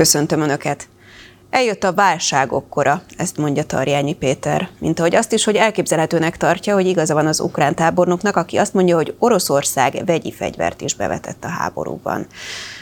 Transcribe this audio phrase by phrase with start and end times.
[0.00, 0.88] Köszöntöm Önöket!
[1.50, 4.68] Eljött a válságok kora, ezt mondja Tarjányi Péter.
[4.78, 8.74] Mint ahogy azt is, hogy elképzelhetőnek tartja, hogy igaza van az ukrán tábornoknak, aki azt
[8.74, 12.26] mondja, hogy Oroszország vegyi fegyvert is bevetett a háborúban.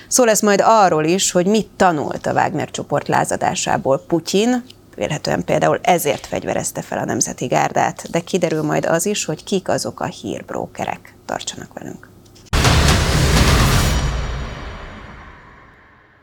[0.09, 4.65] Szó lesz majd arról is, hogy mit tanult a Wagner csoport lázadásából Putyin,
[4.95, 9.69] vélhetően például ezért fegyverezte fel a Nemzeti Gárdát, de kiderül majd az is, hogy kik
[9.69, 11.15] azok a hírbrókerek.
[11.27, 12.08] Tartsanak velünk!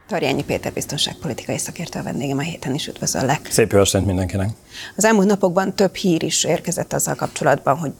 [0.08, 3.40] Tarjányi Péter biztonságpolitikai szakértő a vendégem a héten is üdvözöllek.
[3.50, 4.50] Szép jó estét mindenkinek.
[4.96, 7.92] Az elmúlt napokban több hír is érkezett azzal kapcsolatban, hogy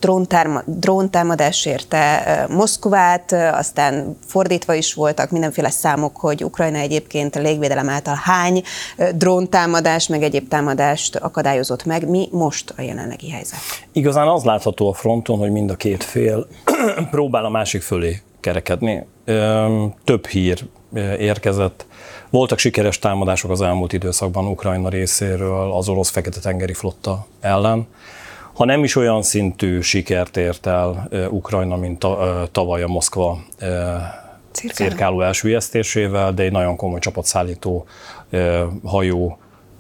[0.66, 8.20] dróntámadás érte Moszkvát, aztán fordítva is voltak mindenféle számok, hogy Ukrajna egyébként a légvédelem által
[8.24, 8.64] hány
[9.16, 12.10] dróntámadás, meg egyéb támadást akadályozott meg.
[12.10, 13.60] Mi most a jelenlegi helyzet?
[13.92, 16.48] Igazán az látható a fronton, hogy mind a két fél
[17.12, 19.06] próbál a másik fölé kerekedni.
[20.04, 20.66] Több hír
[21.18, 21.86] érkezett.
[22.36, 27.88] Voltak sikeres támadások az elmúlt időszakban Ukrajna részéről az orosz fekete-tengeri flotta ellen.
[28.54, 32.06] Ha nem is olyan szintű sikert ért el Ukrajna, mint
[32.52, 33.38] tavaly a Moszkva
[34.52, 37.86] cirkáló elsüllyesztésével, de egy nagyon komoly csapatszállító
[38.84, 39.38] hajó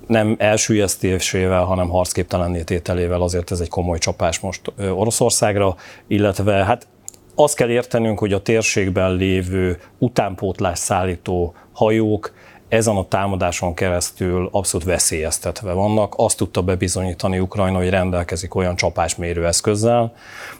[0.07, 5.75] nem elsüllyesztésével, hanem harcképtelenné tételével azért ez egy komoly csapás most Oroszországra,
[6.07, 6.87] illetve hát
[7.35, 12.33] azt kell értenünk, hogy a térségben lévő utánpótlás szállító hajók
[12.67, 16.13] ezen a támadáson keresztül abszolút veszélyeztetve vannak.
[16.17, 20.13] Azt tudta bebizonyítani Ukrajna, hogy rendelkezik olyan csapásmérő eszközzel.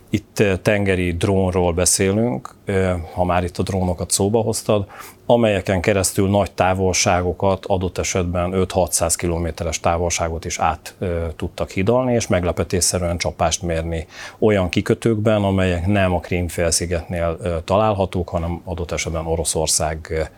[0.09, 4.87] Itt eh, tengeri drónról beszélünk, eh, ha már itt a drónokat szóba hoztad,
[5.25, 12.27] amelyeken keresztül nagy távolságokat, adott esetben 5-600 kilométeres távolságot is át e, tudtak hidalni, és
[12.27, 14.07] meglepetésszerűen csapást mérni
[14.39, 20.29] olyan kikötőkben, amelyek nem a Krím-félszigetnél találhatók, hanem adott esetben Oroszország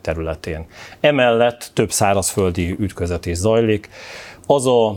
[0.00, 0.66] területén.
[1.00, 3.88] Emellett több szárazföldi ütközet is zajlik.
[4.46, 4.96] Az a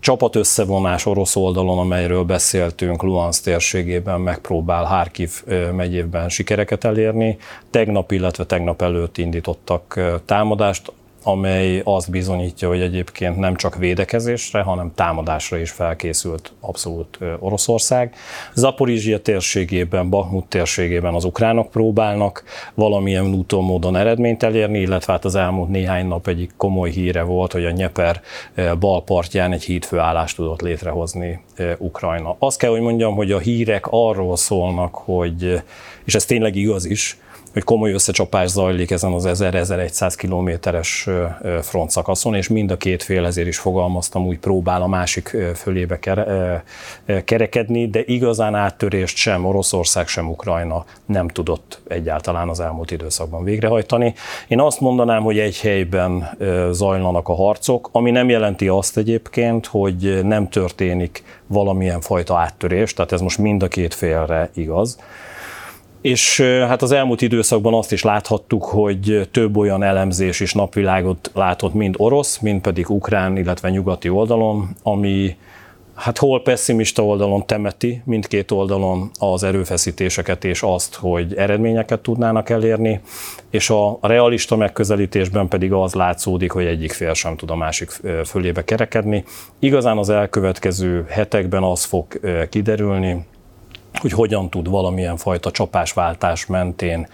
[0.00, 5.30] csapat összevonás orosz oldalon, amelyről beszéltünk, Luhansk térségében megpróbál Harkiv
[5.72, 7.36] megyében sikereket elérni.
[7.70, 10.92] Tegnap, illetve tegnap előtt indítottak támadást,
[11.24, 18.14] amely azt bizonyítja, hogy egyébként nem csak védekezésre, hanem támadásra is felkészült abszolút Oroszország.
[18.54, 25.34] Zaporizsia térségében, Bakhmut térségében az ukránok próbálnak valamilyen úton, módon eredményt elérni, illetve hát az
[25.34, 28.20] elmúlt néhány nap egyik komoly híre volt, hogy a Nyeper
[28.78, 31.40] bal partján egy hídfőállást tudott létrehozni
[31.78, 32.36] Ukrajna.
[32.38, 35.62] Azt kell, hogy mondjam, hogy a hírek arról szólnak, hogy,
[36.04, 37.18] és ez tényleg igaz is,
[37.54, 41.08] hogy komoly összecsapás zajlik ezen az 1000-1100 kilométeres
[41.62, 45.98] frontszakaszon, és mind a két fél ezért is fogalmaztam, úgy próbál a másik fölébe
[47.24, 54.14] kerekedni, de igazán áttörést sem Oroszország, sem Ukrajna nem tudott egyáltalán az elmúlt időszakban végrehajtani.
[54.48, 56.36] Én azt mondanám, hogy egy helyben
[56.70, 63.12] zajlanak a harcok, ami nem jelenti azt egyébként, hogy nem történik valamilyen fajta áttörés, tehát
[63.12, 64.98] ez most mind a két félre igaz.
[66.04, 71.74] És hát az elmúlt időszakban azt is láthattuk, hogy több olyan elemzés is napvilágot látott
[71.74, 75.36] mind orosz, mind pedig ukrán, illetve nyugati oldalon, ami
[75.94, 83.00] hát hol pessimista oldalon temeti mindkét oldalon az erőfeszítéseket és azt, hogy eredményeket tudnának elérni,
[83.50, 88.64] és a realista megközelítésben pedig az látszódik, hogy egyik fél sem tud a másik fölébe
[88.64, 89.24] kerekedni.
[89.58, 92.06] Igazán az elkövetkező hetekben az fog
[92.50, 93.24] kiderülni,
[94.00, 97.08] hogy hogyan tud valamilyen fajta csapásváltás mentén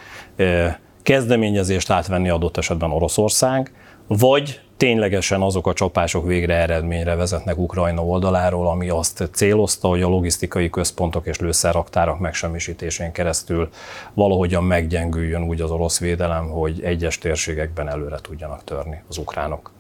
[1.02, 3.72] kezdeményezést átvenni adott esetben Oroszország,
[4.06, 10.08] vagy ténylegesen azok a csapások végre eredményre vezetnek Ukrajna oldaláról, ami azt célozta, hogy a
[10.08, 13.68] logisztikai központok és lőszerraktárak megsemmisítésén keresztül
[14.14, 19.72] valahogyan meggyengüljön úgy az orosz védelem, hogy egyes térségekben előre tudjanak törni az ukránok.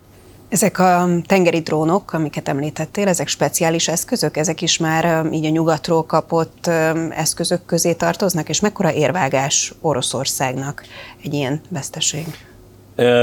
[0.50, 6.04] Ezek a tengeri drónok, amiket említettél, ezek speciális eszközök, ezek is már így a nyugatról
[6.04, 6.66] kapott
[7.10, 10.84] eszközök közé tartoznak, és mekkora érvágás Oroszországnak
[11.22, 12.26] egy ilyen veszteség?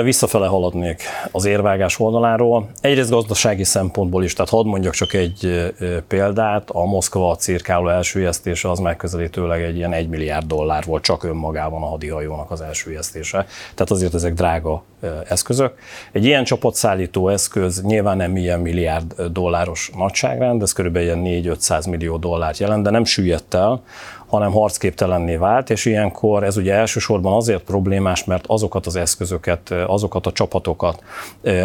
[0.03, 1.01] Visszafele haladnék
[1.31, 2.69] az érvágás oldaláról.
[2.81, 5.71] Egyrészt gazdasági szempontból is, tehát hadd mondjak csak egy
[6.07, 11.81] példát, a Moszkva cirkáló elsüllyesztése az megközelítőleg egy ilyen 1 milliárd dollár volt csak önmagában
[11.81, 13.45] a hadihajónak az elsüllyesztése.
[13.73, 14.83] Tehát azért ezek drága
[15.27, 15.73] eszközök.
[16.11, 22.17] Egy ilyen csapatszállító eszköz nyilván nem ilyen milliárd dolláros nagyságrend, ez körülbelül ilyen 4-500 millió
[22.17, 23.81] dollárt jelent, de nem süllyedt el,
[24.27, 30.25] hanem harcképtelenné vált, és ilyenkor ez ugye elsősorban azért problémás, mert azokat az eszközöket, azokat
[30.25, 31.03] a csapatokat,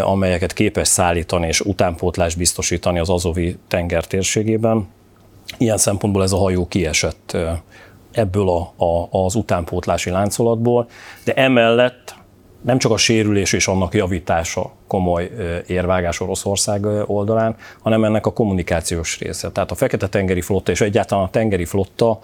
[0.02, 4.88] amelyeket képes szállítani és utánpótlást biztosítani az Azovi tenger térségében,
[5.58, 7.36] ilyen szempontból ez a hajó kiesett
[8.12, 10.88] ebből a, a, az utánpótlási láncolatból,
[11.24, 12.14] de emellett
[12.62, 15.30] nem csak a sérülés és annak javítása komoly
[15.66, 19.50] érvágás Oroszország oldalán, hanem ennek a kommunikációs része.
[19.50, 22.18] Tehát a Fekete-tengeri flotta és egyáltalán a tengeri flotta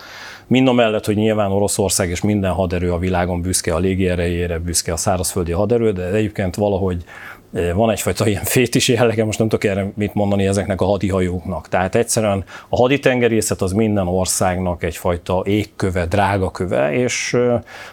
[0.46, 4.92] mind a mellett, hogy nyilván Oroszország és minden haderő a világon büszke a légierejére, büszke
[4.92, 7.04] a szárazföldi haderő, de egyébként valahogy
[7.50, 11.68] van egyfajta ilyen fétis jellege, most nem tudok erre mit mondani ezeknek a hadihajóknak.
[11.68, 17.36] Tehát egyszerűen a haditengerészet az minden országnak egyfajta égköve, drágaköve, és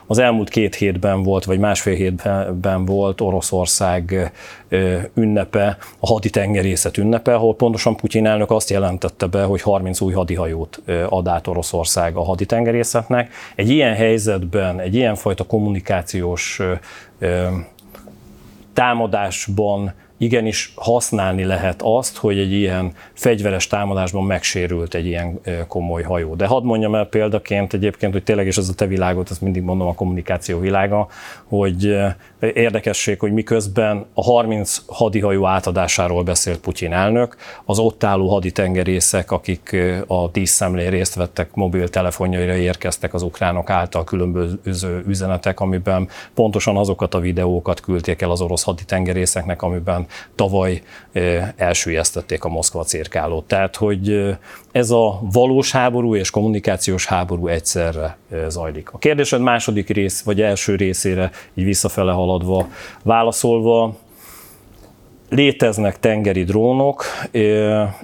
[0.08, 4.32] az elmúlt két hétben volt, vagy másfél hétben volt Oroszország
[5.14, 10.82] ünnepe, a haditengerészet ünnepe, ahol pontosan Putyin elnök azt jelentette be, hogy 30 új hadihajót
[11.10, 13.34] ad át Oroszország a haditengerészetnek.
[13.56, 16.62] Egy ilyen helyzetben, egy ilyenfajta kommunikációs
[18.76, 26.36] támadásban igenis használni lehet azt, hogy egy ilyen fegyveres támadásban megsérült egy ilyen komoly hajó.
[26.36, 29.64] De hadd mondjam el példaként egyébként, hogy tényleg is ez a te világot, ezt mindig
[29.64, 31.08] mondom a kommunikáció világa,
[31.48, 31.98] hogy
[32.40, 37.36] érdekesség, hogy miközben a 30 hadihajó átadásáról beszélt Putyin elnök,
[37.66, 39.76] az ott álló haditengerészek, akik
[40.08, 47.20] a díszszemlén részt vettek, mobiltelefonjaira érkeztek az ukránok által különböző üzenetek, amiben pontosan azokat a
[47.20, 50.05] videókat küldték el az orosz haditengerészeknek, amiben
[50.36, 50.82] tavaly
[51.56, 53.48] elsüllyesztették a Moszkva cirkálót.
[53.48, 54.36] Tehát, hogy
[54.72, 58.18] ez a valós háború és kommunikációs háború egyszerre
[58.48, 58.90] zajlik.
[58.92, 62.68] A kérdésed második rész, vagy első részére így visszafele haladva
[63.04, 63.96] válaszolva,
[65.30, 67.04] léteznek tengeri drónok,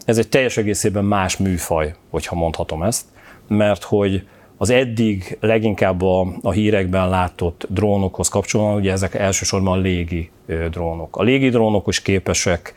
[0.05, 3.05] ez egy teljes egészében más műfaj, hogyha mondhatom ezt,
[3.47, 4.27] mert hogy
[4.61, 10.29] az eddig leginkább a, a hírekben látott drónokhoz kapcsolatban, ugye ezek elsősorban légi
[10.69, 11.17] drónok.
[11.17, 12.73] A légi drónok is képesek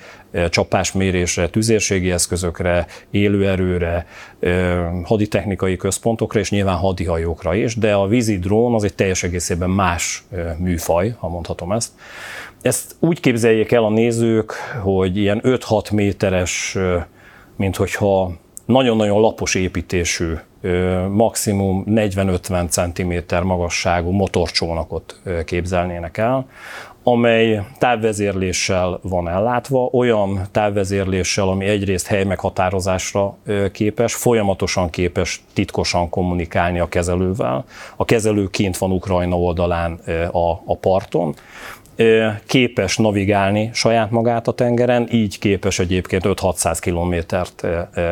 [0.49, 4.07] csapásmérésre, tüzérségi eszközökre, élőerőre,
[5.05, 10.25] haditechnikai központokra és nyilván hadihajókra is, de a vízi drón az egy teljes egészében más
[10.59, 11.91] műfaj, ha mondhatom ezt.
[12.63, 14.53] Ezt úgy képzeljék el a nézők,
[14.83, 16.79] hogy ilyen 5-6 méteres,
[17.57, 20.35] mint hogyha nagyon-nagyon lapos építésű
[21.11, 26.47] maximum 40-50 cm magasságú motorcsónakot képzelnének el,
[27.07, 33.37] amely távvezérléssel van ellátva, olyan távvezérléssel, ami egyrészt hely meghatározásra
[33.73, 37.65] képes, folyamatosan képes titkosan kommunikálni a kezelővel.
[37.97, 39.93] A kezelő kint van Ukrajna oldalán
[40.33, 41.35] a, a parton,
[42.47, 47.67] képes navigálni saját magát a tengeren, így képes egyébként 5-600 kilométert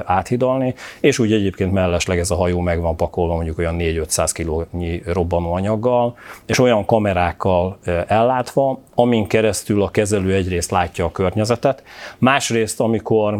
[0.04, 5.02] áthidalni, és úgy egyébként mellesleg ez a hajó meg van pakolva mondjuk olyan 4-500 kilónyi
[5.06, 11.82] robbanóanyaggal, és olyan kamerákkal ellátva, amin keresztül a kezelő egyrészt látja a környezetet,
[12.18, 13.38] másrészt amikor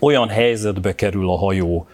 [0.00, 1.86] olyan helyzetbe kerül a hajó,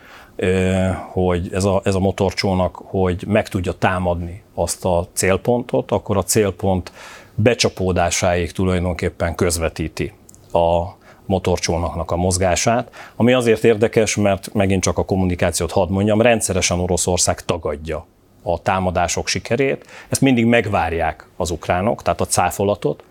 [1.13, 6.23] hogy ez a, ez a motorcsónak, hogy meg tudja támadni azt a célpontot, akkor a
[6.23, 6.93] célpont
[7.41, 10.13] becsapódásáig tulajdonképpen közvetíti
[10.53, 10.97] a
[11.27, 17.41] motorcsónaknak a mozgását, ami azért érdekes, mert megint csak a kommunikációt hadd mondjam, rendszeresen Oroszország
[17.41, 18.07] tagadja
[18.43, 23.03] a támadások sikerét, ezt mindig megvárják az ukránok, tehát a cáfolatot,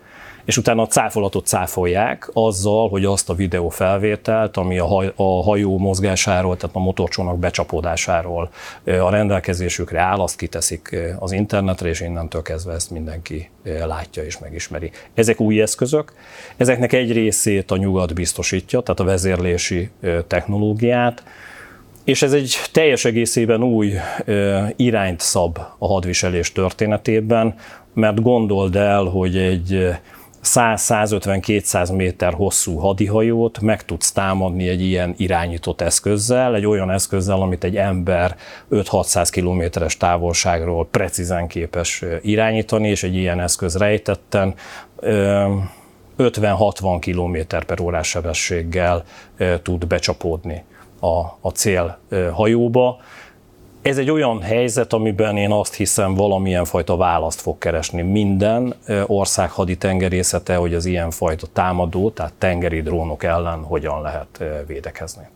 [0.48, 5.42] és utána a cáfolatot cáfolják azzal, hogy azt a videó felvételt, ami a, haj, a
[5.42, 8.50] hajó mozgásáról, tehát a motorcsónak becsapódásáról
[8.84, 13.50] a rendelkezésükre áll, azt kiteszik az internetre, és innentől kezdve ezt mindenki
[13.86, 14.90] látja és megismeri.
[15.14, 16.12] Ezek új eszközök,
[16.56, 19.90] ezeknek egy részét a nyugat biztosítja, tehát a vezérlési
[20.26, 21.22] technológiát,
[22.04, 23.92] és ez egy teljes egészében új
[24.76, 27.54] irányt szab a hadviselés történetében,
[27.94, 29.90] mert gondold el, hogy egy
[30.44, 37.64] 100-150-200 méter hosszú hadihajót meg tudsz támadni egy ilyen irányított eszközzel, egy olyan eszközzel, amit
[37.64, 38.36] egy ember
[38.70, 44.54] 5-600 kilométeres távolságról precízen képes irányítani, és egy ilyen eszköz rejtetten
[45.00, 49.04] 50-60 km per órás sebességgel
[49.62, 50.64] tud becsapódni
[51.00, 51.98] a, a cél
[52.32, 53.00] hajóba
[53.88, 58.74] ez egy olyan helyzet, amiben én azt hiszem valamilyen fajta választ fog keresni minden
[59.06, 65.28] ország haditengerészete, hogy az ilyen fajta támadó, tehát tengeri drónok ellen hogyan lehet védekezni.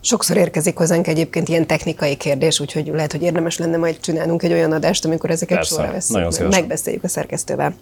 [0.00, 4.52] Sokszor érkezik hozzánk egyébként ilyen technikai kérdés, úgyhogy lehet, hogy érdemes lenne majd csinálnunk egy
[4.52, 6.50] olyan adást, amikor ezeket Persze, sorra veszünk.
[6.50, 7.74] Megbeszéljük a szerkesztővel.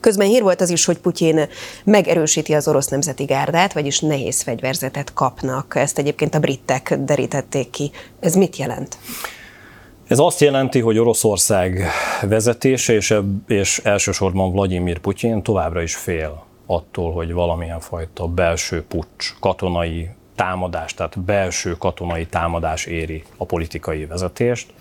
[0.00, 1.40] Közben hír volt az is, hogy Putyin
[1.84, 5.74] megerősíti az orosz nemzeti gárdát, vagyis nehéz fegyverzetet kapnak.
[5.76, 7.90] Ezt egyébként a britek derítették ki.
[8.20, 8.98] Ez mit jelent?
[10.12, 11.86] Ez azt jelenti, hogy Oroszország
[12.22, 13.14] vezetése és,
[13.46, 20.94] és elsősorban Vladimir Putyin továbbra is fél attól, hogy valamilyen fajta belső pucs, katonai támadás,
[20.94, 24.72] tehát belső katonai támadás éri a politikai vezetést.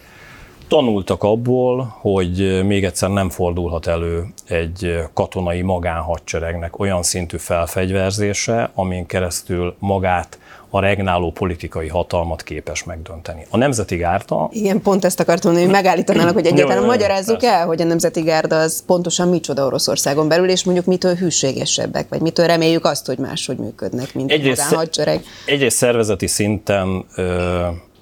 [0.68, 9.06] tanultak abból, hogy még egyszer nem fordulhat elő egy katonai magánhadseregnek olyan szintű felfegyverzése, amin
[9.06, 10.40] keresztül magát
[10.74, 13.46] a regnáló politikai hatalmat képes megdönteni.
[13.50, 14.50] A Nemzeti Gárda...
[14.52, 18.60] Igen, pont ezt akartam mondani, hogy megállítanának, hogy egyáltalán magyarázzuk el, hogy a Nemzeti Gárda
[18.60, 23.58] az pontosan micsoda Oroszországon belül, és mondjuk mitől hűségesebbek, vagy mitől reméljük azt, hogy máshogy
[23.58, 25.24] működnek, mint egyrészt, a magánhadsereg.
[25.46, 27.06] Egyrészt szervezeti szinten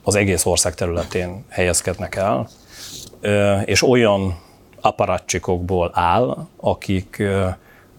[0.04, 2.50] az egész ország területén helyezkednek el,
[3.66, 4.38] és olyan
[4.82, 7.24] aparatcsikokból áll, akik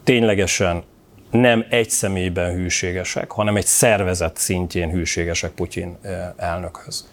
[0.04, 0.82] ténylegesen
[1.30, 5.96] nem egy személyben hűségesek, hanem egy szervezet szintjén hűségesek Putyin
[6.36, 7.08] elnökhöz.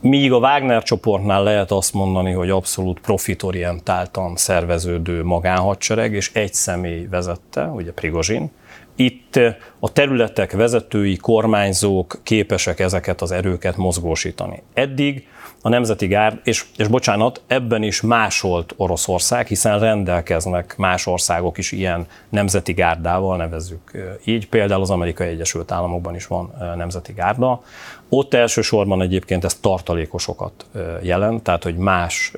[0.00, 7.06] Míg a Wagner csoportnál lehet azt mondani, hogy abszolút profitorientáltan szerveződő magánhadsereg, és egy személy
[7.06, 8.50] vezette, ugye Prigozsin,
[8.96, 9.40] itt
[9.78, 14.62] a területek vezetői, kormányzók képesek ezeket az erőket mozgósítani.
[14.74, 15.26] Eddig
[15.62, 21.72] a Nemzeti Gárd, és, és bocsánat, ebben is másolt Oroszország, hiszen rendelkeznek más országok is
[21.72, 23.90] ilyen Nemzeti Gárdával, nevezzük
[24.24, 24.48] így.
[24.48, 27.62] Például az Amerikai Egyesült Államokban is van Nemzeti Gárda.
[28.08, 30.66] Ott elsősorban egyébként ez tartalékosokat
[31.02, 32.32] jelent, tehát hogy más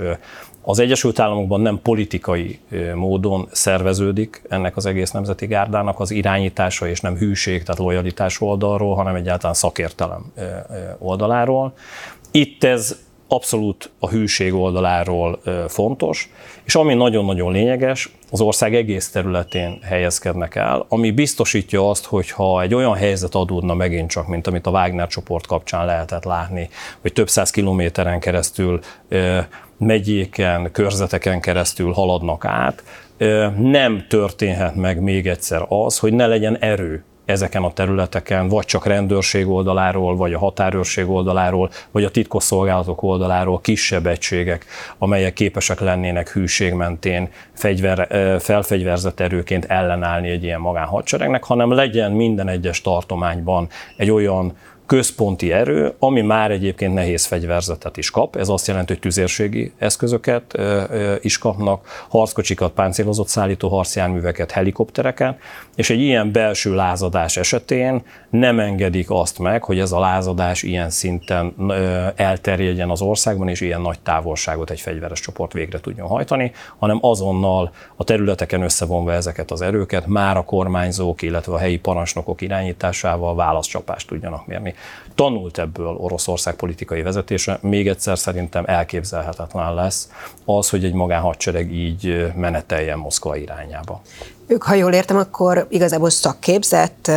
[0.62, 2.58] az Egyesült Államokban nem politikai
[2.94, 8.94] módon szerveződik ennek az egész nemzeti gárdának az irányítása, és nem hűség, tehát lojalitás oldalról,
[8.94, 10.32] hanem egyáltalán szakértelem
[10.98, 11.72] oldaláról.
[12.30, 12.98] Itt ez
[13.28, 16.30] abszolút a hűség oldaláról fontos,
[16.64, 22.62] és ami nagyon-nagyon lényeges, az ország egész területén helyezkednek el, ami biztosítja azt, hogy ha
[22.62, 26.68] egy olyan helyzet adódna megint csak, mint amit a Wagner csoport kapcsán lehetett látni,
[27.00, 28.80] hogy több száz kilométeren keresztül
[29.76, 32.82] megyéken, körzeteken keresztül haladnak át,
[33.56, 38.86] nem történhet meg még egyszer az, hogy ne legyen erő ezeken a területeken, vagy csak
[38.86, 44.64] rendőrség oldaláról, vagy a határőrség oldaláról, vagy a titkosszolgálatok oldaláról kisebb egységek,
[44.98, 48.08] amelyek képesek lennének hűség mentén fegyver,
[48.40, 54.52] felfegyverzett erőként ellenállni egy ilyen magánhadseregnek, hanem legyen minden egyes tartományban egy olyan
[54.90, 58.36] központi erő, ami már egyébként nehéz fegyverzetet is kap.
[58.36, 60.58] Ez azt jelenti, hogy tüzérségi eszközöket
[61.20, 65.38] is kapnak, harckocsikat, páncélozott szállító harcjárműveket, helikoptereket,
[65.76, 70.90] és egy ilyen belső lázadás esetén nem engedik azt meg, hogy ez a lázadás ilyen
[70.90, 71.54] szinten
[72.16, 77.72] elterjedjen az országban, és ilyen nagy távolságot egy fegyveres csoport végre tudjon hajtani, hanem azonnal
[77.96, 84.08] a területeken összevonva ezeket az erőket már a kormányzók, illetve a helyi parancsnokok irányításával válaszcsapást
[84.08, 84.74] tudjanak mérni.
[85.14, 90.08] Tanult ebből Oroszország politikai vezetése, még egyszer szerintem elképzelhetetlen lesz
[90.44, 94.00] az, hogy egy magánhadsereg így meneteljen Moszkva irányába.
[94.46, 97.10] Ők, ha jól értem, akkor igazából szakképzett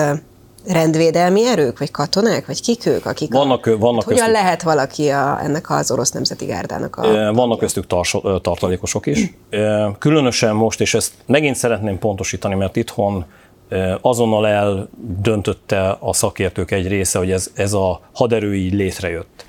[0.68, 4.62] rendvédelmi erők, vagy katonák, vagy kik ők, akik vannak, a, vannak hát hogyan köztük, lehet
[4.62, 7.34] valaki a, ennek az orosz nemzeti gárdának a...
[7.34, 9.34] Vannak köztük tars, tartalékosok is.
[10.00, 13.26] Különösen most, és ezt megint szeretném pontosítani, mert itthon
[14.02, 19.46] azonnal eldöntötte a szakértők egy része, hogy ez, ez a haderő így létrejött.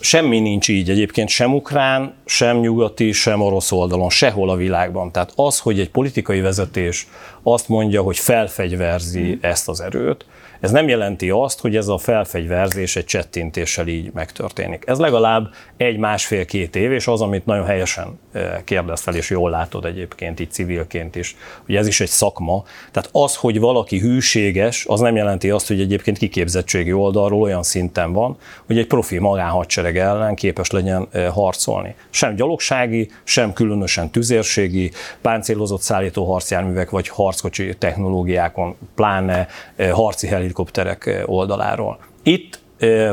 [0.00, 5.12] Semmi nincs így egyébként sem ukrán, sem nyugati, sem orosz oldalon, sehol a világban.
[5.12, 7.08] Tehát az, hogy egy politikai vezetés
[7.42, 10.26] azt mondja, hogy felfegyverzi ezt az erőt,
[10.64, 14.82] ez nem jelenti azt, hogy ez a felfegyverzés egy csettintéssel így megtörténik.
[14.86, 18.18] Ez legalább egy, másfél-két év, és az, amit nagyon helyesen
[18.64, 22.64] kérdeztel, és jól látod egyébként így civilként is, hogy ez is egy szakma.
[22.92, 28.12] Tehát az, hogy valaki hűséges, az nem jelenti azt, hogy egyébként kiképzettségi oldalról olyan szinten
[28.12, 31.94] van, hogy egy profi magánhadsereg ellen képes legyen harcolni.
[32.10, 34.90] Sem gyalogsági, sem különösen tüzérségi,
[35.20, 39.46] páncélozott szállító harcjárművek vagy harckocsi technológiákon, pláne
[39.92, 41.98] harci helikopterek oldaláról.
[42.22, 42.62] Itt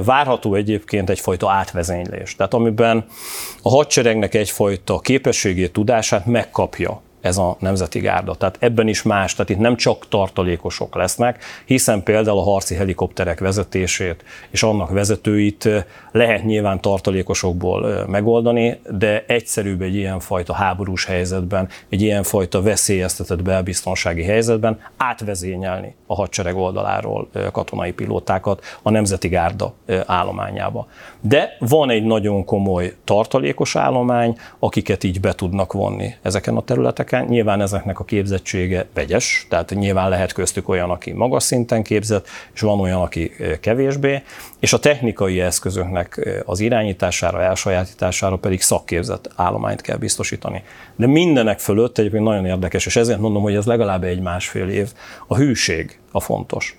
[0.06, 3.06] várható egyébként egyfajta átvezénylés, tehát amiben
[3.62, 8.36] a hadseregnek egyfajta képességét, tudását megkapja ez a nemzeti gárda.
[8.36, 13.40] Tehát ebben is más, tehát itt nem csak tartalékosok lesznek, hiszen például a harci helikopterek
[13.40, 15.70] vezetését és annak vezetőit
[16.12, 23.42] lehet nyilván tartalékosokból megoldani, de egyszerűbb egy ilyen fajta háborús helyzetben, egy ilyen fajta veszélyeztetett
[23.42, 29.74] belbiztonsági helyzetben átvezényelni a hadsereg oldaláról katonai pilótákat a nemzeti gárda
[30.06, 30.88] állományába.
[31.22, 37.10] De van egy nagyon komoly tartalékos állomány, akiket így be tudnak vonni ezeken a területeken,
[37.12, 37.26] területeken.
[37.26, 42.62] Nyilván ezeknek a képzettsége vegyes, tehát nyilván lehet köztük olyan, aki magas szinten képzett, és
[42.62, 44.22] van olyan, aki kevésbé,
[44.60, 50.64] és a technikai eszközöknek az irányítására, elsajátítására pedig szakképzett állományt kell biztosítani.
[50.96, 54.92] De mindenek fölött egyébként nagyon érdekes, és ezért mondom, hogy ez legalább egy másfél év,
[55.28, 56.78] a hűség a fontos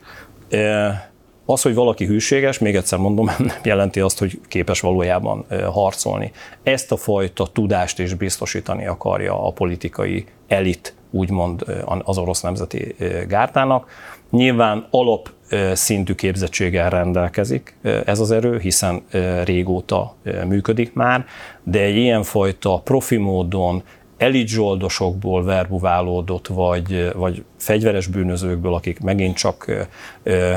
[1.47, 6.33] Az, hogy valaki hűséges, még egyszer mondom, nem jelenti azt, hogy képes valójában harcolni.
[6.63, 11.65] Ezt a fajta tudást is biztosítani akarja a politikai elit, úgymond
[12.05, 12.95] az orosz nemzeti
[13.29, 13.91] gárdának.
[14.31, 15.31] Nyilván alap
[15.73, 19.03] szintű képzettséggel rendelkezik ez az erő, hiszen
[19.45, 20.15] régóta
[20.49, 21.25] működik már,
[21.63, 23.83] de egy ilyenfajta profi módon
[24.23, 29.87] elitzsoldosokból verbuválódott, vagy, vagy fegyveres bűnözőkből, akik megint csak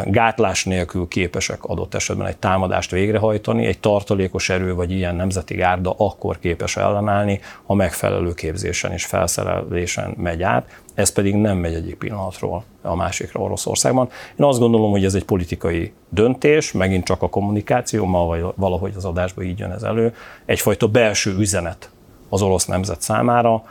[0.05, 5.95] gátlás nélkül képesek adott esetben egy támadást végrehajtani, egy tartalékos erő vagy ilyen nemzeti gárda
[5.98, 11.95] akkor képes ellenállni, ha megfelelő képzésen és felszerelésen megy át, ez pedig nem megy egyik
[11.95, 14.10] pillanatról a másikra Oroszországban.
[14.39, 19.05] Én azt gondolom, hogy ez egy politikai döntés, megint csak a kommunikáció, vagy valahogy az
[19.05, 20.13] adásban így jön ez elő,
[20.45, 21.89] egyfajta belső üzenet
[22.29, 23.63] az orosz nemzet számára,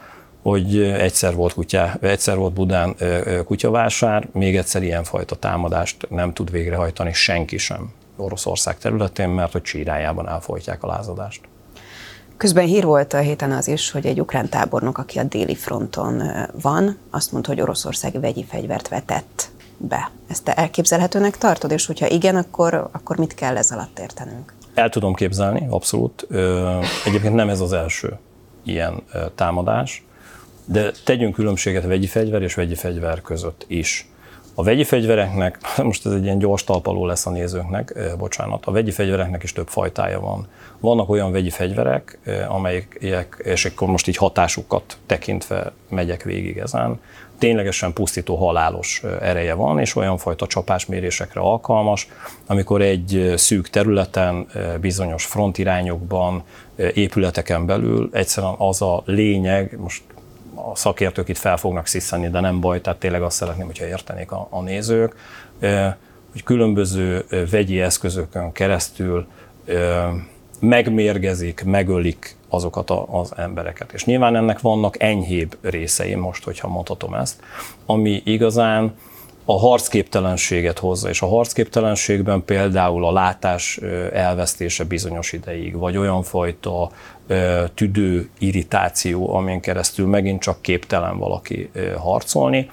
[0.42, 2.96] hogy egyszer volt, kutyá, egyszer volt Budán
[3.44, 10.28] kutyavásár, még egyszer ilyenfajta támadást nem tud végrehajtani senki sem Oroszország területén, mert hogy csírájában
[10.28, 11.40] elfolytják a lázadást.
[12.36, 16.22] Közben hír volt a héten az is, hogy egy ukrán tábornok, aki a déli fronton
[16.62, 20.10] van, azt mondta, hogy Oroszország vegyi fegyvert vetett be.
[20.28, 24.54] Ezt te elképzelhetőnek tartod, és hogyha igen, akkor, akkor mit kell ez alatt értenünk?
[24.74, 26.26] El tudom képzelni, abszolút.
[27.04, 28.18] Egyébként nem ez az első
[28.64, 29.02] ilyen
[29.34, 30.04] támadás,
[30.64, 34.08] de tegyünk különbséget a vegyi fegyver és vegyi fegyver között is.
[34.54, 38.90] A vegyi fegyvereknek, most ez egy ilyen gyors talpaló lesz a nézőknek, bocsánat, a vegyi
[38.90, 40.46] fegyvereknek is több fajtája van.
[40.80, 42.18] Vannak olyan vegyi fegyverek,
[42.48, 47.00] amelyek, és akkor most így hatásukat tekintve megyek végig ezen,
[47.38, 52.08] ténylegesen pusztító halálos ereje van, és olyan fajta csapásmérésekre alkalmas,
[52.46, 54.46] amikor egy szűk területen,
[54.80, 56.42] bizonyos frontirányokban,
[56.76, 60.02] épületeken belül egyszerűen az a lényeg, most
[60.54, 64.32] a szakértők itt fel fognak sziszani, de nem baj, tehát tényleg azt szeretném, hogyha értenék
[64.32, 65.16] a, a nézők,
[66.32, 69.26] hogy különböző vegyi eszközökön keresztül
[70.60, 73.92] megmérgezik, megölik azokat az embereket.
[73.92, 77.42] És nyilván ennek vannak enyhébb részei most, hogyha mondhatom ezt,
[77.86, 78.94] ami igazán
[79.44, 83.76] a harcképtelenséget hozza, és a harcképtelenségben például a látás
[84.12, 86.90] elvesztése bizonyos ideig, vagy olyan fajta
[87.74, 92.70] tüdő irritáció, amin keresztül megint csak képtelen valaki harcolni,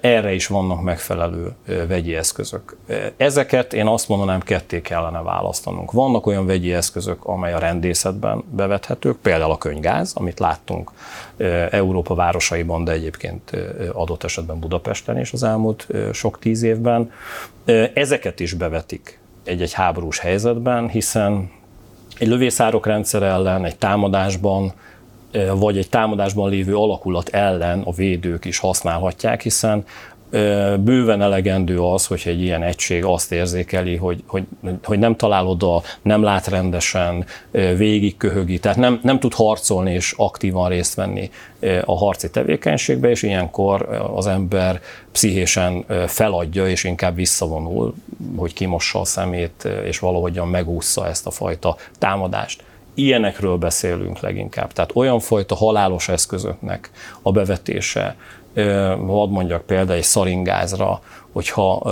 [0.00, 1.52] erre is vannak megfelelő
[1.88, 2.76] vegyi eszközök.
[3.16, 5.92] Ezeket én azt mondanám, ketté kellene választanunk.
[5.92, 10.90] Vannak olyan vegyi eszközök, amely a rendészetben bevethetők, például a könygáz, amit láttunk
[11.70, 13.50] Európa városaiban, de egyébként
[13.92, 17.12] adott esetben Budapesten is az elmúlt sok tíz évben.
[17.94, 21.50] Ezeket is bevetik egy-egy háborús helyzetben, hiszen
[22.18, 24.72] egy lövészárok rendszer ellen, egy támadásban
[25.54, 29.84] vagy egy támadásban lévő alakulat ellen a védők is használhatják, hiszen
[30.78, 34.44] bőven elegendő az, hogy egy ilyen egység azt érzékeli, hogy, hogy,
[34.82, 37.26] hogy nem talál oda, nem lát rendesen,
[37.76, 41.30] végig köhögi, tehát nem, nem tud harcolni és aktívan részt venni
[41.84, 44.80] a harci tevékenységbe, és ilyenkor az ember
[45.12, 47.94] pszichésen feladja, és inkább visszavonul,
[48.36, 52.62] hogy kimossa a szemét, és valahogyan megúszza ezt a fajta támadást
[52.98, 54.72] ilyenekről beszélünk leginkább.
[54.72, 56.90] Tehát olyan fajta halálos eszközöknek
[57.22, 58.16] a bevetése,
[59.06, 61.00] hadd mondjak például egy szaringázra,
[61.32, 61.82] hogyha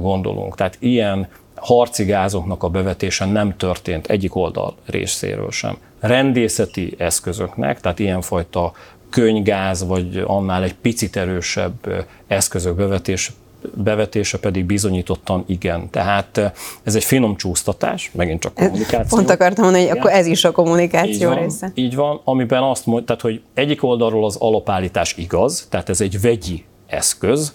[0.00, 0.54] gondolunk.
[0.54, 5.76] Tehát ilyen harci gázoknak a bevetése nem történt egyik oldal részéről sem.
[6.00, 8.72] Rendészeti eszközöknek, tehát ilyenfajta
[9.10, 13.32] könygáz, vagy annál egy picit erősebb eszközök bevetés,
[13.74, 15.90] bevetése pedig bizonyítottan igen.
[15.90, 19.16] Tehát eh, ez egy finom csúsztatás, megint csak kommunikáció.
[19.16, 21.72] Pont akartam mondani, hogy akkor ez is a kommunikáció így van, része.
[21.74, 26.20] Így van, amiben azt mondja, tehát hogy egyik oldalról az alapállítás igaz, tehát ez egy
[26.20, 27.52] vegyi eszköz,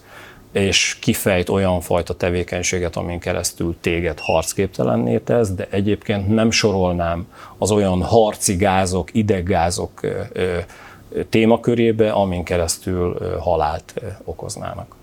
[0.51, 7.71] és kifejt olyan fajta tevékenységet, amin keresztül téged harcképtelenné tesz, de egyébként nem sorolnám az
[7.71, 10.01] olyan harci gázok, ideggázok
[11.29, 13.93] témakörébe, amin keresztül halált
[14.23, 14.96] okoznának.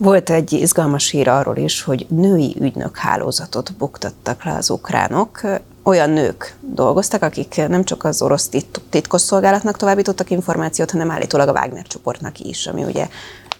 [0.00, 5.40] Volt egy izgalmas hír arról is, hogy női ügynök hálózatot buktattak le az ukránok.
[5.82, 8.50] Olyan nők dolgoztak, akik nem csak az orosz
[8.90, 13.08] titkosszolgálatnak továbbítottak információt, hanem állítólag a Wagner csoportnak is, ami ugye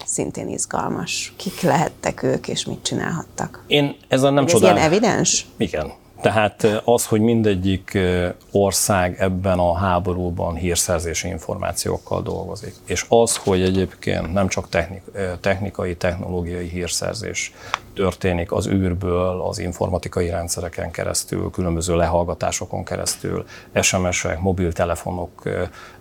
[0.05, 1.33] szintén izgalmas.
[1.35, 3.63] Kik lehettek ők, és mit csinálhattak?
[3.67, 4.77] Én ezen nem csodálom.
[4.77, 5.47] Ez ilyen evidens?
[5.57, 7.97] Igen, tehát az, hogy mindegyik
[8.51, 15.01] ország ebben a háborúban hírszerzési információkkal dolgozik, és az, hogy egyébként nem csak technik,
[15.41, 17.53] technikai, technológiai hírszerzés
[17.93, 23.45] történik az űrből, az informatikai rendszereken keresztül, különböző lehallgatásokon keresztül,
[23.81, 25.43] SMS-ek, mobiltelefonok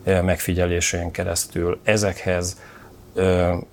[0.04, 2.56] megfigyelésén keresztül, ezekhez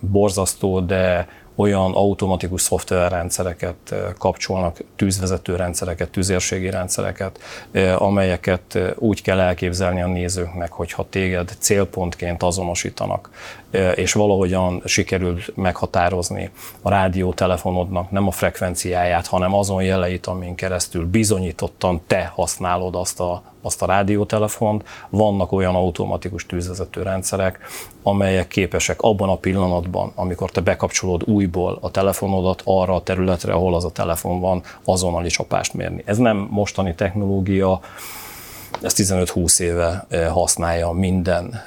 [0.00, 7.40] borzasztó, de olyan automatikus szoftverrendszereket kapcsolnak, tűzvezető rendszereket, tűzérségi rendszereket,
[7.96, 13.30] amelyeket úgy kell elképzelni a nézőknek, hogyha téged célpontként azonosítanak,
[13.94, 16.50] és valahogyan sikerült meghatározni
[16.82, 23.42] a rádiótelefonodnak nem a frekvenciáját, hanem azon jeleit, amin keresztül bizonyítottan te használod azt a,
[23.66, 24.84] azt a rádiótelefont.
[25.08, 27.58] Vannak olyan automatikus tűzvezető rendszerek,
[28.02, 33.74] amelyek képesek abban a pillanatban, amikor te bekapcsolod újból a telefonodat arra a területre, ahol
[33.74, 36.02] az a telefon van, azonnali csapást mérni.
[36.04, 37.80] Ez nem mostani technológia,
[38.82, 41.62] ezt 15-20 éve használja minden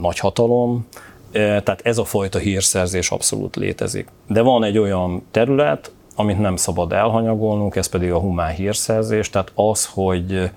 [0.00, 0.86] nagyhatalom,
[1.32, 4.08] tehát ez a fajta hírszerzés abszolút létezik.
[4.26, 9.52] De van egy olyan terület, amit nem szabad elhanyagolnunk, ez pedig a humán hírszerzés, tehát
[9.54, 10.50] az, hogy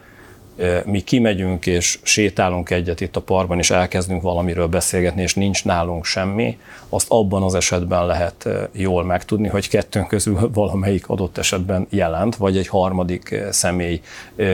[0.86, 6.06] mi kimegyünk és sétálunk egyet itt a parkban, és elkezdünk valamiről beszélgetni, és nincs nálunk
[6.06, 6.58] semmi,
[6.90, 12.58] azt abban az esetben lehet jól megtudni, hogy kettőnk közül valamelyik adott esetben jelent, vagy
[12.58, 14.02] egy harmadik személy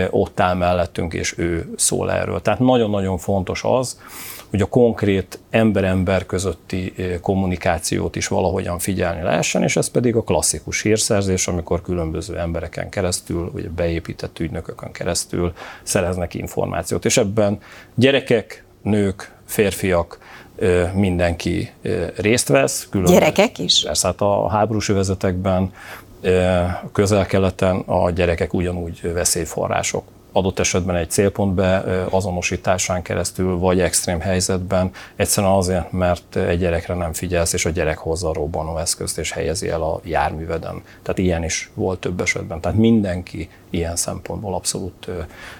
[0.09, 2.41] ott áll mellettünk, és ő szól erről.
[2.41, 3.99] Tehát nagyon-nagyon fontos az,
[4.55, 10.81] hogy a konkrét ember-ember közötti kommunikációt is valahogyan figyelni lehessen, és ez pedig a klasszikus
[10.81, 17.05] hírszerzés, amikor különböző embereken keresztül, vagy beépített ügynökökön keresztül szereznek információt.
[17.05, 17.59] És ebben
[17.95, 20.19] gyerekek, nők, férfiak,
[20.93, 21.71] mindenki
[22.15, 22.87] részt vesz.
[22.89, 23.83] Külön, Gyerekek is?
[23.83, 25.73] Persze, hát a háborús övezetekben,
[26.91, 30.03] közel-keleten a gyerekek ugyanúgy veszélyforrások
[30.35, 31.61] adott esetben egy célpont
[32.09, 37.97] azonosításán keresztül, vagy extrém helyzetben, egyszerűen azért, mert egy gyerekre nem figyelsz, és a gyerek
[37.97, 40.81] hozza a robbanó eszközt, és helyezi el a járműveden.
[41.01, 42.59] Tehát ilyen is volt több esetben.
[42.61, 45.07] Tehát mindenki ilyen szempontból abszolút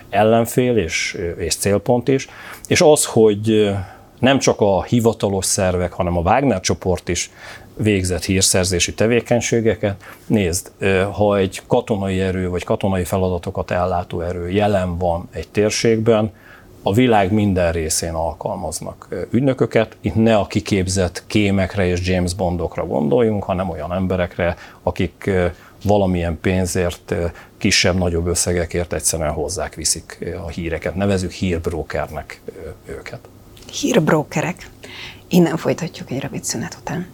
[0.10, 2.28] ellenfél és, és célpont is.
[2.68, 3.76] És az, hogy
[4.20, 7.32] nem csak a hivatalos szervek, hanem a Wagner csoport is
[7.78, 10.04] végzett hírszerzési tevékenységeket.
[10.28, 10.72] Nézd,
[11.12, 16.32] ha egy katonai erő vagy katonai feladatokat ellátó erő jelen van egy térségben,
[16.88, 19.98] a világ minden részén alkalmaznak ügynököket.
[20.02, 25.32] Itt ne a kiképzett kémekre és James Bondokra gondoljunk, hanem olyan emberekre, akik
[25.84, 27.16] valamilyen pénzért,
[27.58, 30.96] kisebb-nagyobb összegekért egyszerűen hozzák, viszik a híreket.
[30.96, 32.42] Nevezük hírbrókernek
[32.86, 33.20] őket.
[33.72, 34.70] Hírbrókerek.
[35.28, 37.08] Innen folytatjuk egy rövid szünet után.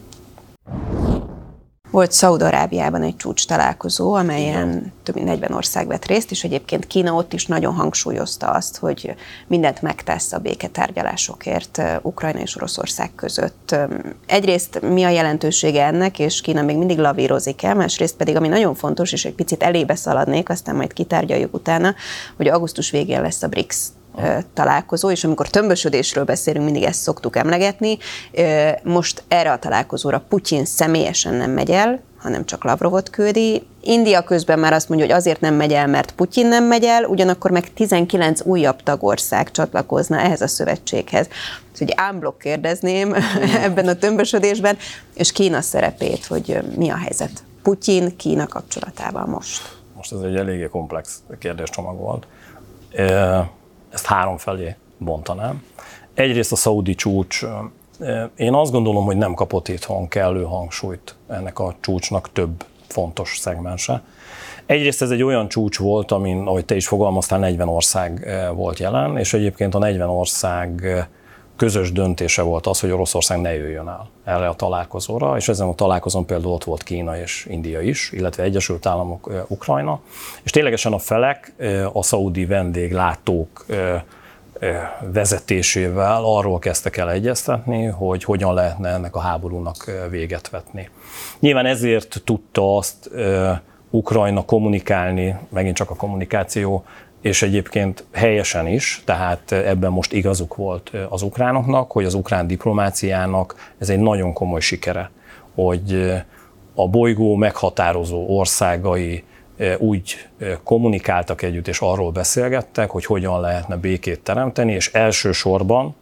[1.91, 7.13] Volt Szaudarábiában egy csúcs találkozó, amelyen több mint 40 ország vett részt, és egyébként Kína
[7.13, 9.15] ott is nagyon hangsúlyozta azt, hogy
[9.47, 13.75] mindent megtesz a béketárgyalásokért Ukrajna és Oroszország között.
[14.25, 18.75] Egyrészt mi a jelentősége ennek, és Kína még mindig lavírozik el, másrészt pedig, ami nagyon
[18.75, 21.95] fontos, és egy picit elébe szaladnék, aztán majd kitárgyaljuk utána,
[22.37, 23.77] hogy augusztus végén lesz a BRICS
[24.53, 27.97] találkozó, és amikor tömbösödésről beszélünk, mindig ezt szoktuk emlegetni.
[28.83, 33.65] Most erre a találkozóra Putyin személyesen nem megy el, hanem csak Lavrovot küldi.
[33.81, 37.03] India közben már azt mondja, hogy azért nem megy el, mert Putyin nem megy el,
[37.03, 41.27] ugyanakkor meg 19 újabb tagország csatlakozna ehhez a szövetséghez.
[41.71, 43.15] Úgyhogy ámblok kérdezném
[43.65, 44.77] ebben a tömbösödésben,
[45.13, 49.79] és Kína szerepét, hogy mi a helyzet Putyin-Kína kapcsolatában most.
[49.95, 52.27] Most ez egy eléggé komplex kérdéscsomag volt
[53.91, 55.63] ezt három felé bontanám.
[56.13, 57.45] Egyrészt a szaudi csúcs,
[58.35, 64.03] én azt gondolom, hogy nem kapott itthon kellő hangsúlyt ennek a csúcsnak több fontos szegmense.
[64.65, 69.17] Egyrészt ez egy olyan csúcs volt, amin, ahogy te is fogalmaztál, 40 ország volt jelen,
[69.17, 70.81] és egyébként a 40 ország
[71.61, 75.75] közös döntése volt az, hogy Oroszország ne jöjjön el erre a találkozóra, és ezen a
[75.75, 79.99] találkozón például ott volt Kína és India is, illetve Egyesült Államok, Ukrajna,
[80.43, 81.53] és ténylegesen a felek,
[81.93, 83.65] a szaudi vendéglátók
[85.13, 90.89] vezetésével arról kezdtek el egyeztetni, hogy hogyan lehetne ennek a háborúnak véget vetni.
[91.39, 93.09] Nyilván ezért tudta azt
[93.89, 96.83] Ukrajna kommunikálni, megint csak a kommunikáció
[97.21, 103.73] és egyébként helyesen is, tehát ebben most igazuk volt az ukránoknak, hogy az ukrán diplomáciának
[103.77, 105.11] ez egy nagyon komoly sikere,
[105.55, 106.13] hogy
[106.75, 109.23] a bolygó meghatározó országai
[109.77, 110.27] úgy
[110.63, 115.95] kommunikáltak együtt, és arról beszélgettek, hogy hogyan lehetne békét teremteni, és elsősorban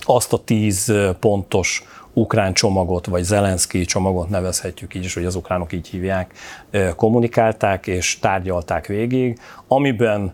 [0.00, 1.84] azt a tíz pontos
[2.20, 6.32] ukrán csomagot, vagy Zelenszky csomagot nevezhetjük így is, hogy az ukránok így hívják,
[6.96, 10.32] kommunikálták és tárgyalták végig, amiben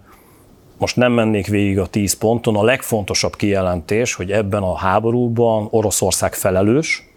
[0.78, 6.34] most nem mennék végig a tíz ponton, a legfontosabb kijelentés, hogy ebben a háborúban Oroszország
[6.34, 7.13] felelős,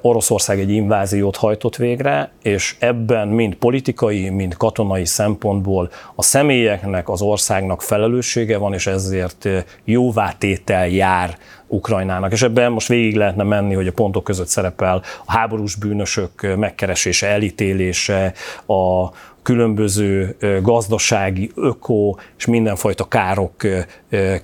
[0.00, 7.22] Oroszország egy inváziót hajtott végre, és ebben mind politikai, mind katonai szempontból a személyeknek, az
[7.22, 9.48] országnak felelőssége van, és ezért
[9.84, 12.32] jóvátétel jár Ukrajnának.
[12.32, 17.26] És ebben most végig lehetne menni, hogy a pontok között szerepel a háborús bűnösök megkeresése,
[17.26, 18.32] elítélése,
[18.66, 19.10] a
[19.42, 23.54] különböző gazdasági, öko és mindenfajta károk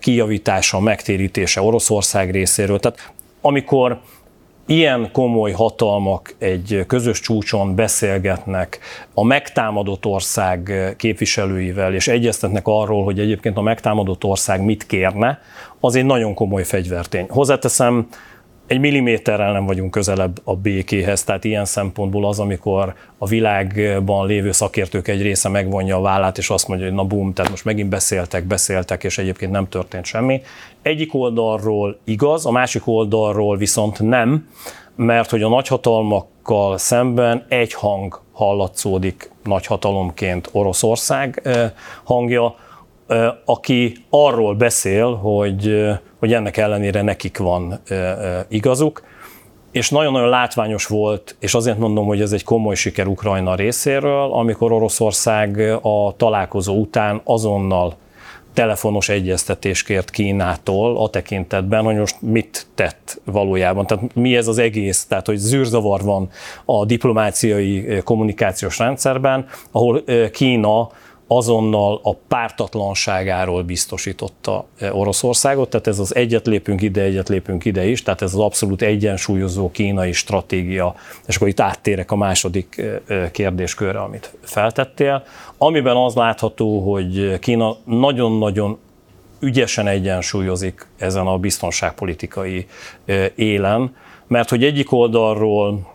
[0.01, 2.81] kijavítása, megtérítése Oroszország részéről.
[2.81, 4.01] Tehát amikor
[4.71, 8.79] ilyen komoly hatalmak egy közös csúcson beszélgetnek
[9.15, 15.41] a megtámadott ország képviselőivel, és egyeztetnek arról, hogy egyébként a megtámadott ország mit kérne,
[15.81, 17.27] az egy nagyon komoly fegyvertény.
[17.29, 18.07] Hozzáteszem,
[18.67, 24.53] egy milliméterrel nem vagyunk közelebb a békéhez, tehát ilyen szempontból az, amikor a világban lévő
[24.53, 27.89] szakértők egy része megvonja a vállát, és azt mondja, hogy na bum, tehát most megint
[27.89, 30.43] beszéltek, beszéltek, és egyébként nem történt semmi.
[30.83, 34.49] Egyik oldalról igaz, a másik oldalról viszont nem,
[34.97, 41.49] mert hogy a nagyhatalmakkal szemben egy hang hallatszódik nagyhatalomként Oroszország
[42.05, 42.55] hangja,
[43.45, 45.87] aki arról beszél, hogy,
[46.19, 47.81] hogy ennek ellenére nekik van
[48.49, 49.03] igazuk,
[49.73, 54.73] és nagyon-nagyon látványos volt, és azért mondom, hogy ez egy komoly siker Ukrajna részéről, amikor
[54.73, 57.97] Oroszország a találkozó után azonnal
[58.55, 63.87] telefonos egyeztetést kért Kínától a tekintetben, hogy most mit tett valójában.
[63.87, 66.31] Tehát mi ez az egész, tehát hogy zűrzavar van
[66.65, 70.89] a diplomáciai kommunikációs rendszerben, ahol Kína
[71.33, 77.87] azonnal a pártatlanságáról biztosította e, Oroszországot, tehát ez az egyet lépünk ide, egyet lépünk ide
[77.87, 80.95] is, tehát ez az abszolút egyensúlyozó kínai stratégia,
[81.27, 85.23] és akkor itt áttérek a második e, e, kérdéskörre, amit feltettél,
[85.59, 88.79] amiben az látható, hogy Kína nagyon-nagyon
[89.41, 92.67] ügyesen egyensúlyozik ezen a biztonságpolitikai
[93.35, 93.95] élen,
[94.27, 95.90] mert hogy egyik oldalról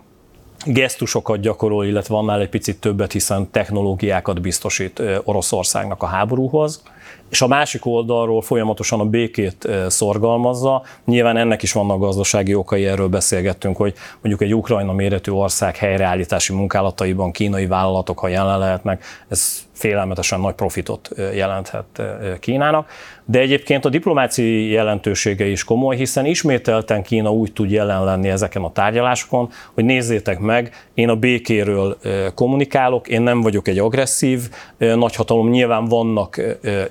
[0.66, 6.82] gesztusokat gyakorol, illetve annál egy picit többet, hiszen technológiákat biztosít Oroszországnak a háborúhoz,
[7.28, 10.82] és a másik oldalról folyamatosan a békét szorgalmazza.
[11.04, 16.52] Nyilván ennek is vannak gazdasági okai, erről beszélgettünk, hogy mondjuk egy Ukrajna méretű ország helyreállítási
[16.52, 22.02] munkálataiban kínai vállalatok, ha jelen lehetnek, ez félelmetesen nagy profitot jelenthet
[22.40, 22.88] Kínának.
[23.28, 28.62] De egyébként a diplomáciai jelentősége is komoly, hiszen ismételten Kína úgy tud jelen lenni ezeken
[28.62, 31.96] a tárgyalásokon, hogy nézzétek meg, én a békéről
[32.34, 34.40] kommunikálok, én nem vagyok egy agresszív
[34.78, 36.40] nagyhatalom, nyilván vannak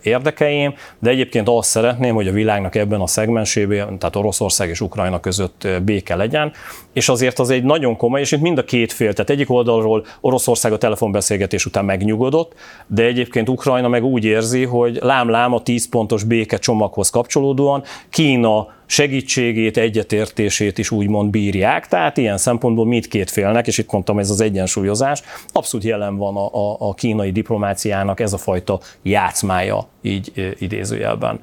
[0.04, 5.20] érdekeim, de egyébként azt szeretném, hogy a világnak ebben a szegmensében, tehát Oroszország és Ukrajna
[5.20, 6.52] között béke legyen,
[6.94, 10.06] és azért az egy nagyon komoly, és itt mind a két fél, tehát egyik oldalról
[10.22, 12.54] Oroszország a telefonbeszélgetés után megnyugodott,
[12.88, 18.74] de egyébként Ukrajna meg úgy érzi, hogy lám-lám a 10 pontos béke csomaghoz kapcsolódóan Kína
[18.86, 24.42] segítségét, egyetértését is úgymond bírják, tehát ilyen szempontból mindkét félnek, és itt mondtam, ez az
[24.42, 31.40] egyensúlyozás, abszolút jelen van a, a, a kínai diplomáciának ez a fajta játszmája, így idézőjelben.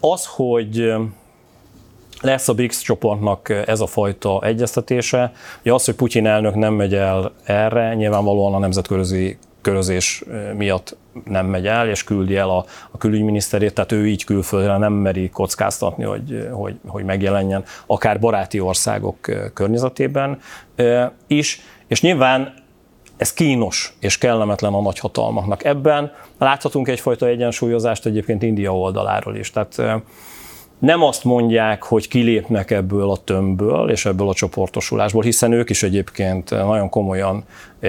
[0.00, 0.92] Az, hogy
[2.20, 5.32] lesz a BRICS csoportnak ez a fajta egyeztetése.
[5.60, 10.24] Ugye az, hogy Putyin elnök nem megy el erre, nyilvánvalóan a nemzetközi körözés
[10.56, 14.92] miatt nem megy el, és küldi el a, a külügyminiszterét, tehát ő így külföldre nem
[14.92, 19.16] meri kockáztatni, hogy, hogy, hogy megjelenjen akár baráti országok
[19.54, 20.38] környezetében
[21.26, 22.54] is, és nyilván
[23.16, 25.64] ez kínos és kellemetlen a nagyhatalmaknak.
[25.64, 29.50] Ebben láthatunk egyfajta egyensúlyozást egyébként India oldaláról is.
[29.50, 30.02] Tehát
[30.78, 35.82] nem azt mondják, hogy kilépnek ebből a tömbből és ebből a csoportosulásból, hiszen ők is
[35.82, 37.44] egyébként nagyon komolyan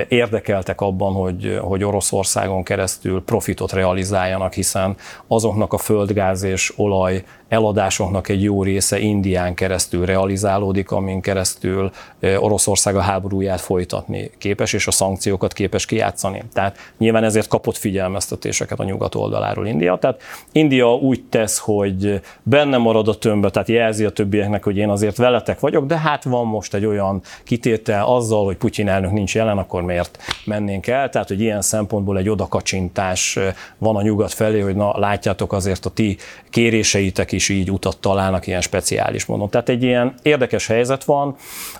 [0.07, 4.95] érdekeltek abban, hogy, hogy Oroszországon keresztül profitot realizáljanak, hiszen
[5.27, 11.91] azoknak a földgáz és olaj eladásoknak egy jó része Indián keresztül realizálódik, amin keresztül
[12.37, 16.43] Oroszország a háborúját folytatni képes, és a szankciókat képes kijátszani.
[16.53, 19.97] Tehát nyilván ezért kapott figyelmeztetéseket a nyugat oldaláról India.
[19.97, 24.89] Tehát India úgy tesz, hogy benne marad a tömbbe, tehát jelzi a többieknek, hogy én
[24.89, 29.35] azért veletek vagyok, de hát van most egy olyan kitétel azzal, hogy Putyin elnök nincs
[29.35, 31.09] jelen, akkor akkor miért mennénk el.
[31.09, 33.39] Tehát, hogy ilyen szempontból egy odakacsintás
[33.77, 36.17] van a nyugat felé, hogy na látjátok azért a ti
[36.49, 39.49] kéréseitek is így utat találnak ilyen speciális módon.
[39.49, 41.35] Tehát egy ilyen érdekes helyzet van,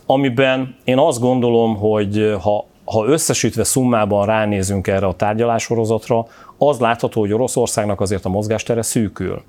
[0.05, 6.25] amiben én azt gondolom, hogy ha ha összesítve szummában ránézünk erre a tárgyalássorozatra,
[6.57, 9.43] az látható, hogy Oroszországnak azért a mozgástere szűkül.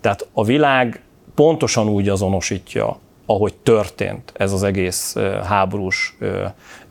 [0.00, 1.02] Tehát a világ
[1.34, 6.16] pontosan úgy azonosítja ahogy történt ez az egész háborús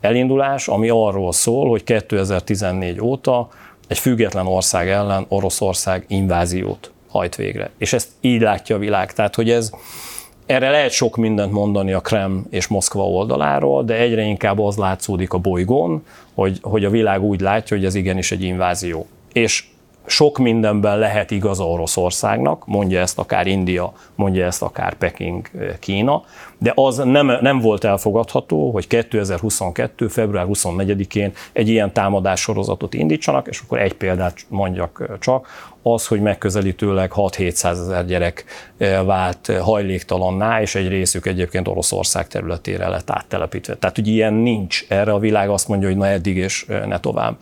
[0.00, 3.48] elindulás, ami arról szól, hogy 2014 óta
[3.88, 7.70] egy független ország ellen Oroszország inváziót hajt végre.
[7.78, 9.12] És ezt így látja a világ.
[9.12, 9.70] Tehát, hogy ez,
[10.46, 15.32] erre lehet sok mindent mondani a Krem és Moszkva oldaláról, de egyre inkább az látszódik
[15.32, 19.06] a bolygón, hogy, hogy a világ úgy látja, hogy ez igenis egy invázió.
[19.32, 19.64] És
[20.06, 26.22] sok mindenben lehet igaz Oroszországnak, mondja ezt akár India, mondja ezt akár Peking, eh, Kína,
[26.58, 30.08] de az nem, nem volt elfogadható, hogy 2022.
[30.08, 36.06] február 24-én egy ilyen támadás sorozatot indítsanak, és akkor egy példát mondjak eh, csak, az,
[36.06, 38.44] hogy megközelítőleg 6-700 ezer gyerek
[38.76, 43.74] eh, vált hajléktalanná, és egy részük egyébként Oroszország területére lett áttelepítve.
[43.74, 44.84] Tehát, hogy ilyen nincs.
[44.88, 47.36] Erre a világ azt mondja, hogy na eddig és ne tovább.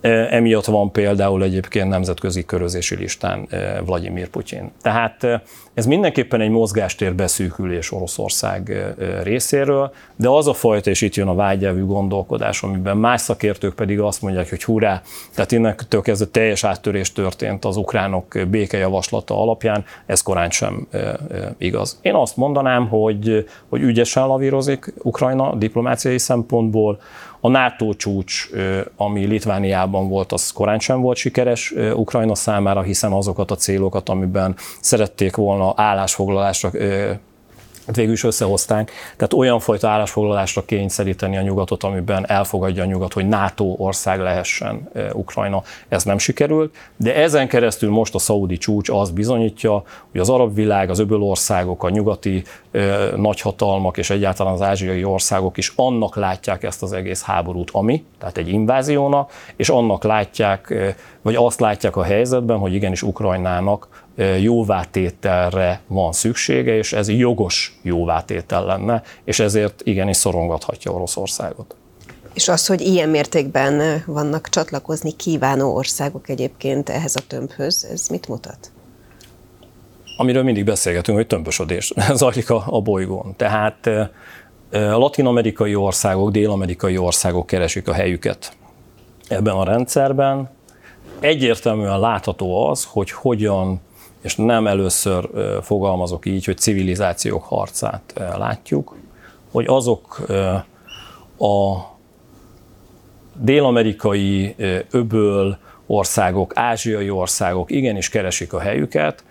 [0.00, 3.48] Emiatt van például egyébként nemzetközi körözési listán
[3.84, 4.70] Vladimir Putyin.
[4.82, 5.26] Tehát
[5.74, 11.34] ez mindenképpen egy mozgástér beszűkülés Oroszország részéről, de az a fajta, és itt jön a
[11.34, 15.02] vágyelvű gondolkodás, amiben más szakértők pedig azt mondják, hogy hurrá,
[15.34, 20.88] tehát innentől kezdve teljes áttörés történt az ukránok békejavaslata alapján, ez korán sem
[21.58, 21.98] igaz.
[22.02, 27.00] Én azt mondanám, hogy, hogy ügyesen lavírozik Ukrajna diplomáciai szempontból,
[27.40, 28.48] a NATO csúcs,
[28.96, 34.54] ami Litvániában volt, az korán sem volt sikeres Ukrajna számára, hiszen azokat a célokat, amiben
[34.80, 36.70] szerették volna állásfoglalásra
[37.86, 38.90] hát végül is összehozták.
[39.16, 44.90] Tehát olyan fajta állásfoglalásra kényszeríteni a nyugatot, amiben elfogadja a nyugat, hogy NATO ország lehessen
[45.12, 46.74] Ukrajna, ez nem sikerült.
[46.96, 51.22] De ezen keresztül most a szaudi csúcs az bizonyítja, hogy az arab világ, az öböl
[51.22, 56.92] országok, a nyugati ö, nagyhatalmak és egyáltalán az ázsiai országok is annak látják ezt az
[56.92, 60.74] egész háborút, ami, tehát egy inváziónak, és annak látják,
[61.22, 63.99] vagy azt látják a helyzetben, hogy igenis Ukrajnának
[64.40, 71.74] jóvátételre van szüksége, és ez jogos jóvátétel lenne, és ezért igenis szorongathatja Oroszországot.
[72.32, 78.28] És az, hogy ilyen mértékben vannak csatlakozni kívánó országok egyébként ehhez a tömbhöz, ez mit
[78.28, 78.70] mutat?
[80.16, 83.34] Amiről mindig beszélgetünk, hogy tömbösödés zajlik a, a bolygón.
[83.36, 83.86] Tehát
[84.70, 88.52] a latin-amerikai országok, dél-amerikai országok keresik a helyüket
[89.28, 90.50] ebben a rendszerben.
[91.20, 93.80] Egyértelműen látható az, hogy hogyan
[94.20, 95.30] és nem először
[95.62, 98.96] fogalmazok így, hogy civilizációk harcát látjuk,
[99.50, 100.20] hogy azok
[101.38, 101.76] a
[103.34, 104.54] dél-amerikai
[104.90, 109.24] öböl országok, ázsiai országok igenis keresik a helyüket,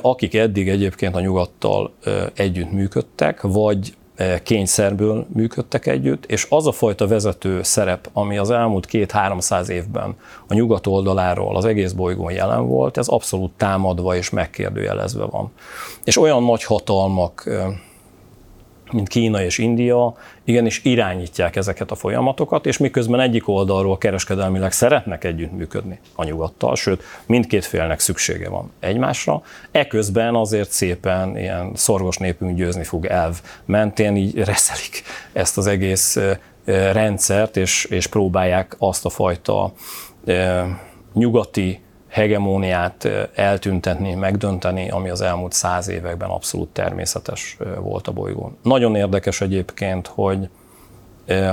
[0.00, 1.92] akik eddig egyébként a nyugattal
[2.34, 3.94] együtt működtek, vagy
[4.42, 10.54] kényszerből működtek együtt, és az a fajta vezető szerep, ami az elmúlt két-háromszáz évben a
[10.54, 15.52] nyugat oldaláról az egész bolygón jelen volt, ez abszolút támadva és megkérdőjelezve van.
[16.04, 17.66] És olyan nagy hatalmak e,
[18.94, 25.24] mint Kína és India, igenis irányítják ezeket a folyamatokat, és miközben egyik oldalról kereskedelmileg szeretnek
[25.24, 32.56] együttműködni a nyugattal, sőt, mindkét félnek szüksége van egymásra, eközben azért szépen ilyen szorgos népünk
[32.56, 35.02] győzni fog elv mentén így reszelik
[35.32, 36.18] ezt az egész
[36.92, 39.72] rendszert, és, és próbálják azt a fajta
[41.14, 41.83] nyugati
[42.14, 48.56] hegemóniát eltüntetni, megdönteni, ami az elmúlt száz években abszolút természetes volt a bolygón.
[48.62, 50.48] Nagyon érdekes egyébként, hogy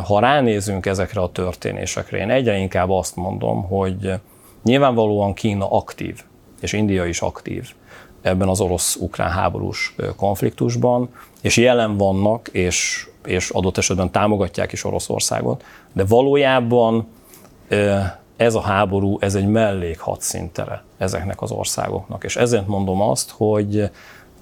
[0.03, 4.13] ha ránézünk ezekre a történésekre, én egyre inkább azt mondom, hogy
[4.63, 6.23] nyilvánvalóan Kína aktív,
[6.59, 7.73] és India is aktív
[8.21, 11.09] ebben az orosz-ukrán háborús konfliktusban,
[11.41, 17.07] és jelen vannak, és, és adott esetben támogatják is Oroszországot, de valójában
[18.41, 22.23] ez a háború, ez egy mellék hadszintere ezeknek az országoknak.
[22.23, 23.89] És ezért mondom azt, hogy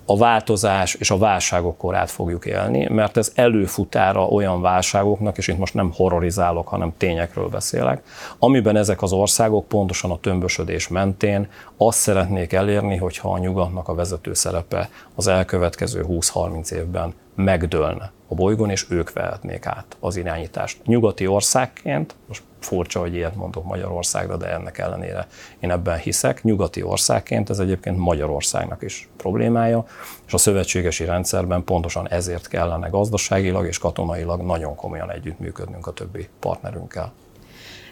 [0.05, 5.57] a változás és a válságok korát fogjuk élni, mert ez előfutára olyan válságoknak, és itt
[5.57, 8.03] most nem horrorizálok, hanem tényekről beszélek,
[8.39, 13.95] amiben ezek az országok pontosan a tömbösödés mentén azt szeretnék elérni, hogyha a nyugatnak a
[13.95, 20.85] vezető szerepe az elkövetkező 20-30 évben megdőlne a bolygón, és ők vehetnék át az irányítást.
[20.85, 25.27] Nyugati országként, most furcsa, hogy ilyet mondok Magyarországra, de ennek ellenére
[25.59, 26.43] én ebben hiszek.
[26.43, 29.85] Nyugati országként ez egyébként Magyarországnak is problémája,
[30.27, 36.27] és a szövetségesi rendszerben pontosan ezért kellene gazdaságilag és katonailag nagyon komolyan együttműködnünk a többi
[36.39, 37.11] partnerünkkel.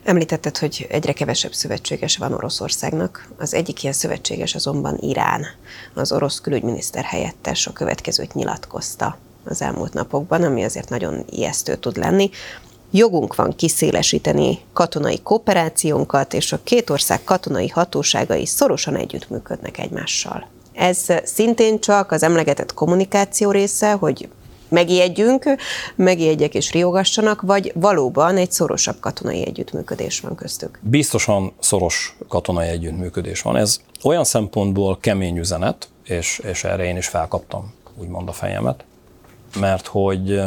[0.03, 3.29] Említetted, hogy egyre kevesebb szövetséges van Oroszországnak.
[3.37, 5.45] Az egyik ilyen szövetséges azonban Irán.
[5.93, 9.17] Az orosz külügyminiszter helyettes a következőt nyilatkozta
[9.49, 12.29] az elmúlt napokban, ami azért nagyon ijesztő tud lenni.
[12.91, 20.47] Jogunk van kiszélesíteni katonai kooperációnkat, és a két ország katonai hatóságai szorosan együttműködnek egymással.
[20.73, 24.29] Ez szintén csak az emlegetett kommunikáció része, hogy
[24.69, 25.43] megijedjünk,
[25.95, 30.79] megijedjek és riogassanak, vagy valóban egy szorosabb katonai együttműködés van köztük?
[30.81, 33.55] Biztosan szoros katonai együttműködés van.
[33.55, 38.83] Ez olyan szempontból kemény üzenet, és, és erre én is felkaptam úgymond a fejemet,
[39.59, 40.41] mert hogy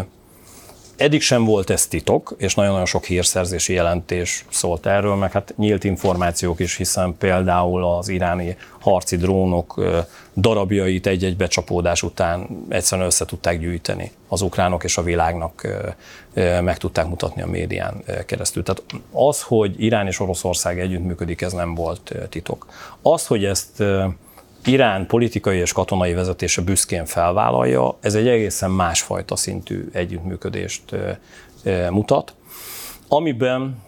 [1.00, 5.84] Eddig sem volt ez titok, és nagyon-nagyon sok hírszerzési jelentés szólt erről, meg hát nyílt
[5.84, 9.80] információk is, hiszen például az iráni harci drónok
[10.36, 15.66] darabjait egy-egy becsapódás után egyszerűen össze tudták gyűjteni az ukránok, és a világnak
[16.62, 18.62] meg tudták mutatni a médián keresztül.
[18.62, 18.82] Tehát
[19.12, 22.66] az, hogy Irán és Oroszország együttműködik, ez nem volt titok.
[23.02, 23.82] Az, hogy ezt
[24.64, 30.96] Irán politikai és katonai vezetése büszkén felvállalja, ez egy egészen másfajta szintű együttműködést
[31.90, 32.34] mutat,
[33.08, 33.82] amiben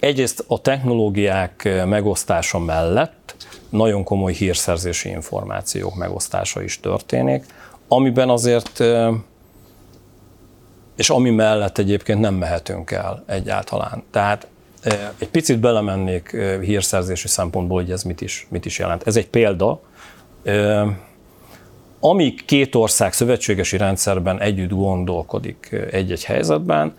[0.00, 3.36] egyrészt a technológiák megosztása mellett
[3.68, 7.44] nagyon komoly hírszerzési információk megosztása is történik,
[7.88, 8.80] amiben azért,
[10.96, 14.02] és ami mellett egyébként nem mehetünk el egyáltalán.
[14.10, 14.46] Tehát
[15.18, 19.06] egy picit belemennék hírszerzési szempontból, hogy ez mit is, mit is jelent.
[19.06, 19.80] Ez egy példa.
[22.00, 26.94] Amíg két ország szövetségesi rendszerben együtt gondolkodik egy-egy helyzetben,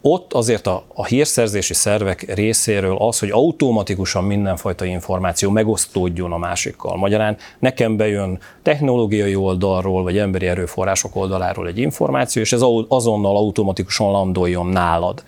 [0.00, 6.96] ott azért a, a hírszerzési szervek részéről az, hogy automatikusan mindenfajta információ megosztódjon a másikkal.
[6.96, 14.10] Magyarán nekem bejön technológiai oldalról, vagy emberi erőforrások oldaláról egy információ, és ez azonnal automatikusan
[14.10, 15.22] landoljon nálad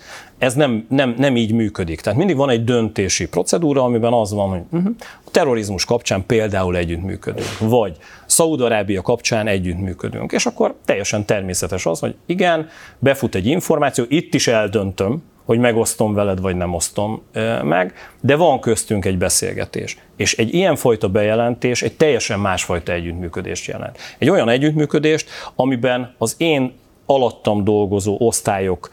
[0.44, 2.00] ez nem, nem, nem így működik.
[2.00, 6.76] Tehát mindig van egy döntési procedúra, amiben az van, hogy uh-huh, a terrorizmus kapcsán például
[6.76, 12.68] együttműködünk, vagy Szaúd-Arábia kapcsán együttműködünk, és akkor teljesen természetes az, hogy igen,
[12.98, 17.22] befut egy információ, itt is eldöntöm, hogy megosztom veled, vagy nem osztom
[17.62, 19.98] meg, de van köztünk egy beszélgetés.
[20.16, 23.98] És egy ilyenfajta bejelentés egy teljesen másfajta együttműködést jelent.
[24.18, 26.72] Egy olyan együttműködést, amiben az én
[27.06, 28.90] alattam dolgozó osztályok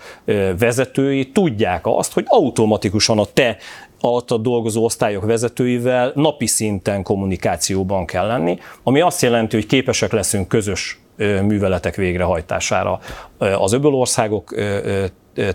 [0.59, 3.57] vezetői tudják azt, hogy automatikusan a te
[4.01, 10.47] alatt dolgozó osztályok vezetőivel napi szinten kommunikációban kell lenni, ami azt jelenti, hogy képesek leszünk
[10.47, 12.99] közös műveletek végrehajtására
[13.37, 14.55] az öbölországok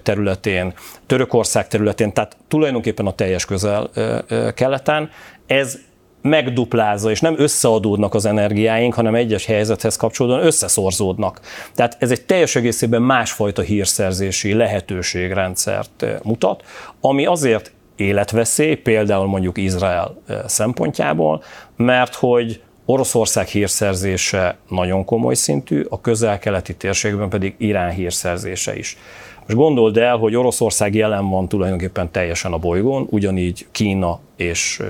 [0.02, 0.74] területén,
[1.06, 5.10] Törökország területén, tehát tulajdonképpen a teljes közel-keleten.
[5.46, 5.78] Ez
[6.28, 11.40] megduplázza, és nem összeadódnak az energiáink, hanem egyes helyzethez kapcsolódóan összeszorzódnak.
[11.74, 16.62] Tehát ez egy teljes egészében másfajta hírszerzési lehetőségrendszert eh, mutat,
[17.00, 21.42] ami azért életveszély, például mondjuk Izrael eh, szempontjából,
[21.76, 28.96] mert hogy Oroszország hírszerzése nagyon komoly szintű, a közel-keleti térségben pedig Irán hírszerzése is.
[29.38, 34.82] Most gondold el, hogy Oroszország jelen van tulajdonképpen teljesen a bolygón, ugyanígy Kína és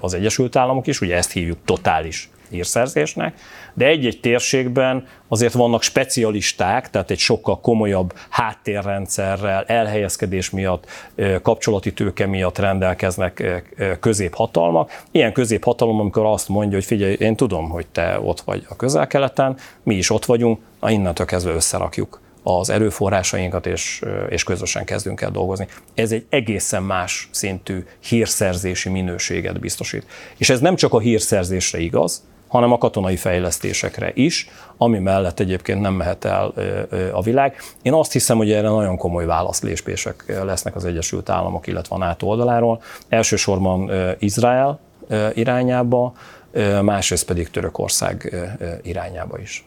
[0.00, 3.34] az Egyesült Államok is, ugye ezt hívjuk totális hírszerzésnek,
[3.74, 10.86] de egy-egy térségben azért vannak specialisták, tehát egy sokkal komolyabb háttérrendszerrel, elhelyezkedés miatt,
[11.42, 13.62] kapcsolati tőke miatt rendelkeznek
[14.00, 15.02] középhatalmak.
[15.10, 19.56] Ilyen középhatalom, amikor azt mondja, hogy figyelj, én tudom, hogy te ott vagy a közel-keleten,
[19.82, 22.20] mi is ott vagyunk, na innentől kezdve összerakjuk
[22.58, 25.66] az erőforrásainkat, és, és közösen kezdünk el dolgozni.
[25.94, 30.06] Ez egy egészen más szintű hírszerzési minőséget biztosít.
[30.36, 35.80] És ez nem csak a hírszerzésre igaz, hanem a katonai fejlesztésekre is, ami mellett egyébként
[35.80, 36.54] nem mehet el
[37.12, 37.56] a világ.
[37.82, 42.26] Én azt hiszem, hogy erre nagyon komoly válaszlépések lesznek az Egyesült Államok, illetve a NATO
[42.26, 42.82] oldaláról.
[43.08, 44.80] Elsősorban Izrael
[45.34, 46.12] irányába,
[46.82, 48.36] másrészt pedig Törökország
[48.82, 49.64] irányába is.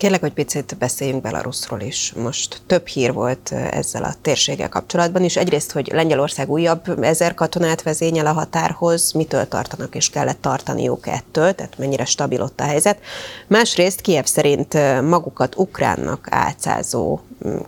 [0.00, 2.12] Kérlek, hogy picit beszéljünk Belarusról is.
[2.12, 5.36] Most több hír volt ezzel a térséggel kapcsolatban is.
[5.36, 11.54] Egyrészt, hogy Lengyelország újabb ezer katonát vezényel a határhoz, mitől tartanak és kellett tartaniuk ettől,
[11.54, 12.98] tehát mennyire stabil ott a helyzet.
[13.46, 17.20] Másrészt Kiev szerint magukat ukránnak átszázó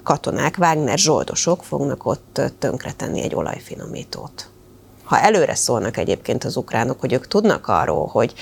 [0.02, 4.46] katonák, Wagner zsoldosok fognak ott tönkretenni egy olajfinomítót.
[5.04, 8.34] Ha előre szólnak egyébként az ukránok, hogy ők tudnak arról, hogy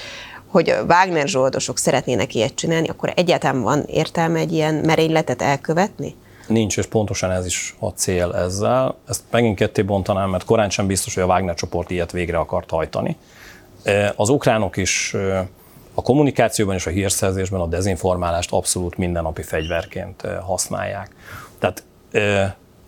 [0.50, 6.14] hogy Wagner zsoldosok szeretnének ilyet csinálni, akkor egyáltalán van értelme egy ilyen merényletet elkövetni?
[6.46, 8.96] Nincs, és pontosan ez is a cél ezzel.
[9.08, 12.70] Ezt megint ketté bontanám, mert korán sem biztos, hogy a Wagner csoport ilyet végre akart
[12.70, 13.16] hajtani.
[13.82, 15.48] E, az ukránok is e,
[15.94, 21.10] a kommunikációban és a hírszerzésben a dezinformálást abszolút mindennapi fegyverként e, használják.
[21.58, 21.82] Tehát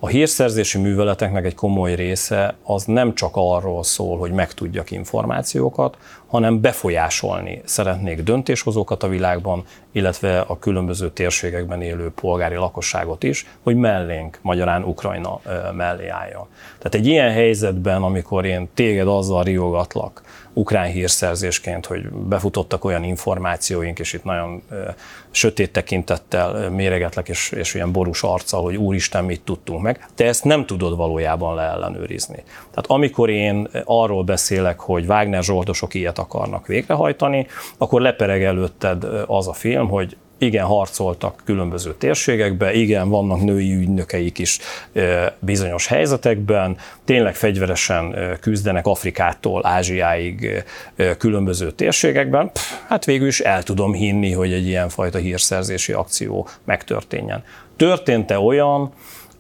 [0.05, 5.97] a hírszerzési műveleteknek egy komoly része az nem csak arról szól, hogy megtudjak információkat,
[6.27, 13.77] hanem befolyásolni szeretnék döntéshozókat a világban, illetve a különböző térségekben élő polgári lakosságot is, hogy
[13.77, 15.41] mellénk, magyarán Ukrajna
[15.73, 16.47] mellé álljon.
[16.79, 20.23] Tehát egy ilyen helyzetben, amikor én téged azzal riogatlak,
[20.53, 24.63] ukrán hírszerzésként, hogy befutottak olyan információink, és itt nagyon
[25.31, 30.45] sötét tekintettel méregetlek, és, és ilyen borús arccal, hogy úristen, mit tudtunk meg te ezt
[30.45, 32.43] nem tudod valójában leellenőrizni.
[32.57, 37.47] Tehát amikor én arról beszélek, hogy Wagner zsoldosok ilyet akarnak végrehajtani,
[37.79, 44.39] akkor lepereg előtted az a film, hogy igen, harcoltak különböző térségekben, igen, vannak női ügynökeik
[44.39, 44.59] is
[45.39, 50.65] bizonyos helyzetekben, tényleg fegyveresen küzdenek Afrikától Ázsiáig
[51.19, 52.51] különböző térségekben,
[52.89, 57.45] hát végül is el tudom hinni, hogy egy ilyenfajta hírszerzési akció megtörténjen.
[57.77, 58.93] Történt-e olyan,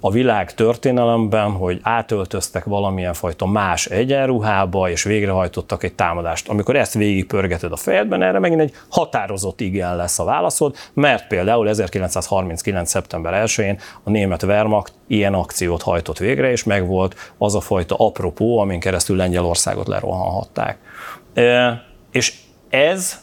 [0.04, 6.48] a világ történelemben, hogy átöltöztek valamilyen fajta más egyenruhába, és végrehajtottak egy támadást.
[6.48, 11.68] Amikor ezt végigpörgeted a fejedben, erre megint egy határozott igen lesz a válaszod, mert például
[11.68, 12.90] 1939.
[12.90, 18.58] szeptember 1-én a német Wehrmacht ilyen akciót hajtott végre, és megvolt az a fajta apropó,
[18.58, 20.78] amin keresztül Lengyelországot lerohanhatták.
[22.12, 22.34] És
[22.70, 23.20] ez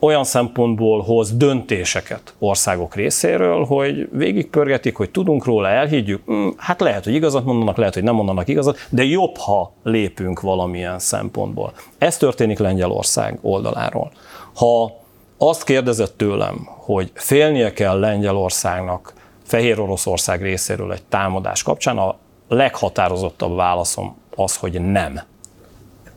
[0.00, 7.04] olyan szempontból hoz döntéseket országok részéről, hogy végigpörgetik, hogy tudunk róla, elhiggyük, hm, hát lehet,
[7.04, 11.72] hogy igazat mondanak, lehet, hogy nem mondanak igazat, de jobb, ha lépünk valamilyen szempontból.
[11.98, 14.12] Ez történik Lengyelország oldaláról.
[14.54, 14.92] Ha
[15.38, 19.12] azt kérdezett tőlem, hogy félnie kell Lengyelországnak
[19.44, 22.16] Fehér Oroszország részéről egy támadás kapcsán, a
[22.48, 25.20] leghatározottabb válaszom az, hogy nem.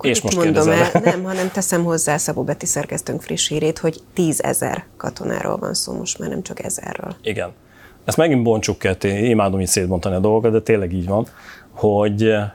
[0.04, 4.86] És most mondom el, nem, hanem teszem hozzá Szabó Beti szerkesztőnk friss hírét, hogy tízezer
[4.98, 7.16] katonáról van szó, most már nem csak ezerről.
[7.22, 7.52] Igen.
[8.06, 11.28] Ezt megint bontsuk ketté, én imádom így szétbontani a dolgokat, de tényleg így van,
[11.72, 12.52] hogy eh,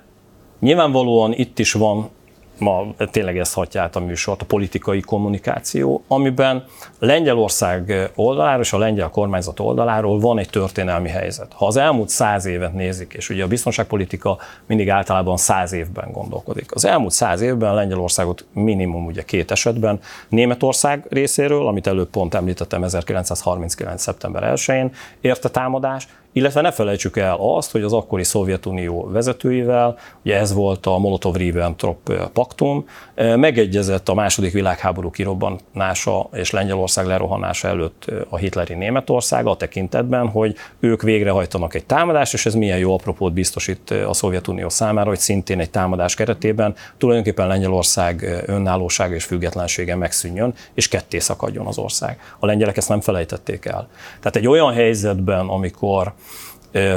[0.60, 2.10] nyilvánvalóan itt is van
[2.58, 6.64] ma tényleg ezt hatja át a műsort, a politikai kommunikáció, amiben
[6.98, 11.52] Lengyelország oldaláról és a lengyel kormányzat oldaláról van egy történelmi helyzet.
[11.52, 16.74] Ha az elmúlt száz évet nézik, és ugye a biztonságpolitika mindig általában száz évben gondolkodik.
[16.74, 22.84] Az elmúlt száz évben Lengyelországot minimum ugye két esetben Németország részéről, amit előbb pont említettem
[22.84, 24.02] 1939.
[24.02, 30.38] szeptember 1-én érte támadás, illetve ne felejtsük el azt, hogy az akkori Szovjetunió vezetőivel, ugye
[30.38, 38.36] ez volt a Molotov-Ribbentrop paktum, megegyezett a második világháború kirobbanása és Lengyelország lerohanása előtt a
[38.36, 43.90] hitleri Németország a tekintetben, hogy ők végrehajtanak egy támadást, és ez milyen jó apropót biztosít
[43.90, 50.88] a Szovjetunió számára, hogy szintén egy támadás keretében tulajdonképpen Lengyelország önállósága és függetlensége megszűnjön, és
[50.88, 52.18] ketté szakadjon az ország.
[52.38, 53.88] A lengyelek ezt nem felejtették el.
[54.18, 56.12] Tehát egy olyan helyzetben, amikor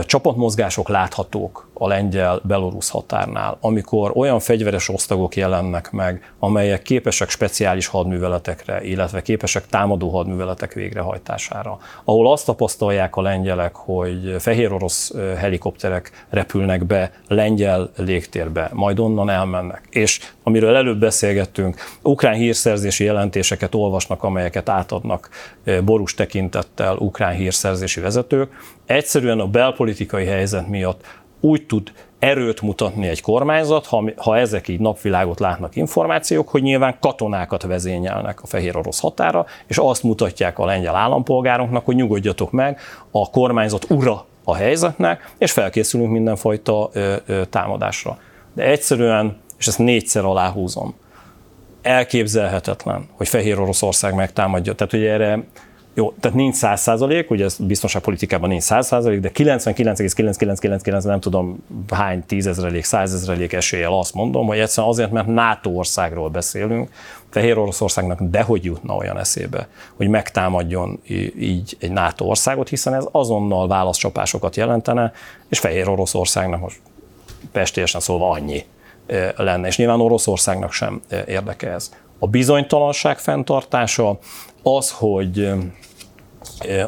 [0.05, 8.84] csapatmozgások láthatók a lengyel-belorusz határnál, amikor olyan fegyveres osztagok jelennek meg, amelyek képesek speciális hadműveletekre,
[8.84, 16.86] illetve képesek támadó hadműveletek végrehajtására, ahol azt tapasztalják a lengyelek, hogy fehér orosz helikopterek repülnek
[16.86, 19.88] be lengyel légtérbe, majd onnan elmennek.
[19.89, 25.30] És amiről előbb beszélgettünk, ukrán hírszerzési jelentéseket olvasnak, amelyeket átadnak
[25.84, 28.51] borús tekintettel ukrán hírszerzési vezetők.
[28.91, 31.01] Egyszerűen a belpolitikai helyzet miatt
[31.39, 36.97] úgy tud erőt mutatni egy kormányzat, ha, ha ezek így napvilágot látnak információk, hogy nyilván
[36.99, 42.79] katonákat vezényelnek a fehér orosz határa, és azt mutatják a lengyel állampolgároknak, hogy nyugodjatok meg,
[43.11, 48.17] a kormányzat ura a helyzetnek, és felkészülünk mindenfajta ö, ö, támadásra.
[48.53, 50.95] De egyszerűen, és ezt négyszer aláhúzom,
[51.81, 54.73] elképzelhetetlen, hogy Fehér Oroszország megtámadja.
[54.73, 55.43] Tehát ugye erre
[55.93, 61.63] jó, tehát nincs 100 százalék, ugye ez biztonságpolitikában nincs 100 százalék, de 99,9999 nem tudom
[61.89, 66.89] hány tízezrelék, százezrelék eséllyel azt mondom, hogy egyszerűen azért, mert NATO országról beszélünk,
[67.29, 70.99] Fehér Oroszországnak dehogy jutna olyan eszébe, hogy megtámadjon
[71.39, 75.11] így egy NATO országot, hiszen ez azonnal válaszcsapásokat jelentene,
[75.49, 76.79] és Fehér Oroszországnak most
[77.51, 78.65] pestélyesen szólva annyi
[79.35, 81.91] lenne, és nyilván Oroszországnak sem érdeke ez.
[82.24, 84.19] A bizonytalanság fenntartása,
[84.63, 85.49] az, hogy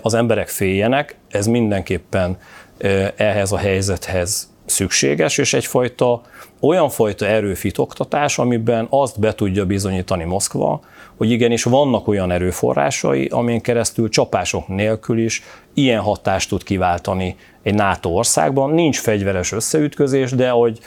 [0.01, 2.37] az emberek féljenek, ez mindenképpen
[3.15, 6.21] ehhez a helyzethez szükséges, és egyfajta
[6.59, 10.81] olyan fajta erőfitoktatás, amiben azt be tudja bizonyítani Moszkva,
[11.17, 17.73] hogy igenis vannak olyan erőforrásai, amin keresztül csapások nélkül is ilyen hatást tud kiváltani egy
[17.73, 18.69] NATO országban.
[18.69, 20.79] Nincs fegyveres összeütközés, de hogy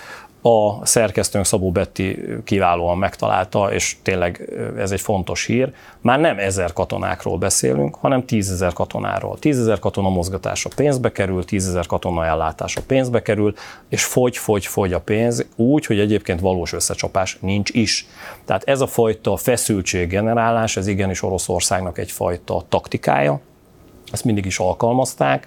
[0.42, 5.72] a szerkesztőnk Szabó Betti kiválóan megtalálta, és tényleg ez egy fontos hír.
[6.00, 9.38] Már nem ezer katonákról beszélünk, hanem tízezer katonáról.
[9.38, 13.54] Tízezer katona mozgatása pénzbe kerül, tízezer katona ellátása pénzbe kerül,
[13.88, 18.06] és fogy, fogy, fogy a pénz úgy, hogy egyébként valós összecsapás nincs is.
[18.44, 23.40] Tehát ez a fajta feszültséggenerálás, ez igenis Oroszországnak egyfajta taktikája,
[24.12, 25.46] ezt mindig is alkalmazták,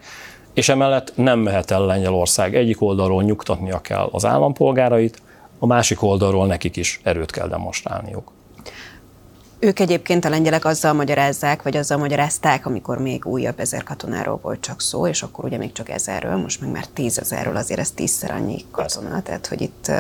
[0.60, 2.56] és emellett nem mehet el Lengyelország.
[2.56, 5.22] Egyik oldalról nyugtatnia kell az állampolgárait,
[5.60, 8.32] a másik oldalról nekik is erőt kell demonstrálniuk.
[9.60, 14.60] Ők egyébként a lengyelek azzal magyarázzák, vagy azzal magyarázták, amikor még újabb ezer katonáról volt
[14.60, 18.32] csak szó, és akkor ugye még csak ezerről, most meg már tízezerről, azért ez tízszer
[18.32, 19.92] annyi katona, tehát hogy itt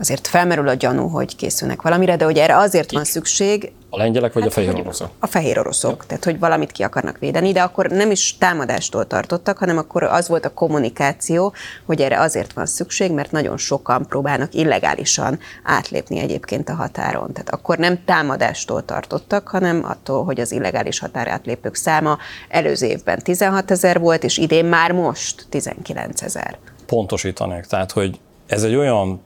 [0.00, 4.32] azért felmerül a gyanú, hogy készülnek valamire, de hogy erre azért van szükség, a lengyelek
[4.32, 5.10] vagy hát, a fehér oroszok?
[5.18, 6.06] A fehér oroszok, ja.
[6.06, 10.28] tehát hogy valamit ki akarnak védeni, de akkor nem is támadástól tartottak, hanem akkor az
[10.28, 11.52] volt a kommunikáció,
[11.84, 17.32] hogy erre azért van szükség, mert nagyon sokan próbálnak illegálisan átlépni egyébként a határon.
[17.32, 22.18] Tehát akkor nem támadástól tartottak, hanem attól, hogy az illegális határátlépők száma
[22.48, 26.58] előző évben 16 ezer volt, és idén már most 19 ezer.
[26.86, 29.20] Pontosítanék, tehát hogy ez egy olyan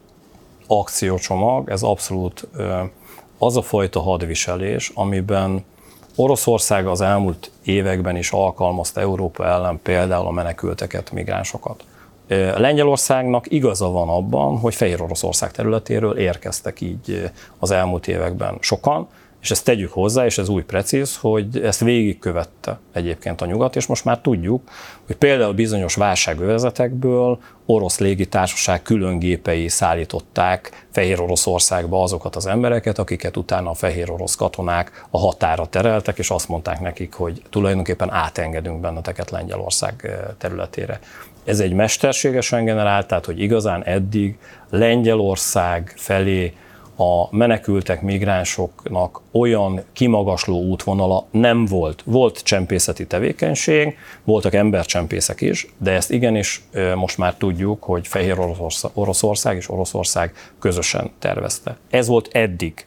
[0.67, 2.49] akciócsomag, ez abszolút
[3.43, 5.65] az a fajta hadviselés, amiben
[6.17, 11.85] Oroszország az elmúlt években is alkalmazta Európa ellen például a menekülteket, migránsokat.
[12.57, 19.09] Lengyelországnak igaza van abban, hogy Fehér Oroszország területéről érkeztek így az elmúlt években sokan,
[19.41, 23.87] és ezt tegyük hozzá, és ez új precíz, hogy ezt végigkövette egyébként a nyugat, és
[23.87, 24.71] most már tudjuk,
[25.07, 33.37] hogy például bizonyos válságövezetekből orosz légitársaság külön gépei szállították Fehér Oroszországba azokat az embereket, akiket
[33.37, 38.81] utána a fehér orosz katonák a határa tereltek, és azt mondták nekik, hogy tulajdonképpen átengedünk
[38.81, 41.01] benneteket Lengyelország eh, területére.
[41.45, 44.39] Ez egy mesterségesen generált, tehát hogy igazán eddig
[44.71, 46.55] Lengyelország felé
[47.01, 52.03] a menekültek, migránsoknak olyan kimagasló útvonala nem volt.
[52.05, 56.63] Volt csempészeti tevékenység, voltak embercsempészek is, de ezt igenis
[56.95, 58.39] most már tudjuk, hogy Fehér
[58.95, 61.77] Oroszország és Oroszország közösen tervezte.
[61.91, 62.85] Ez volt eddig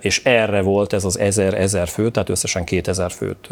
[0.00, 3.48] és erre volt ez az 1000-1000 fő, tehát összesen 2000 főt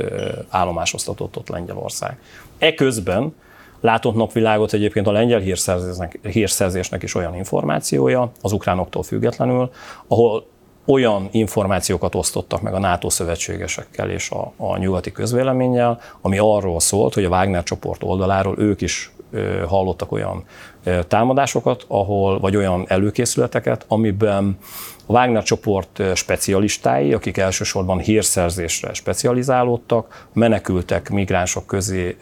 [0.48, 2.18] állomásoztatott ott Lengyelország.
[2.58, 3.34] Eközben
[3.82, 9.70] látott napvilágot egyébként a lengyel hírszerzésnek, hírszerzésnek is olyan információja, az ukránoktól függetlenül,
[10.06, 10.50] ahol
[10.86, 17.14] olyan információkat osztottak meg a NATO szövetségesekkel és a, a nyugati közvéleménnyel, ami arról szólt,
[17.14, 20.44] hogy a Wagner csoport oldaláról ők is ö, hallottak olyan
[20.84, 24.58] ö, támadásokat, ahol, vagy olyan előkészületeket, amiben
[25.06, 32.16] a Wagner csoport specialistái, akik elsősorban hírszerzésre specializálódtak, menekültek migránsok közé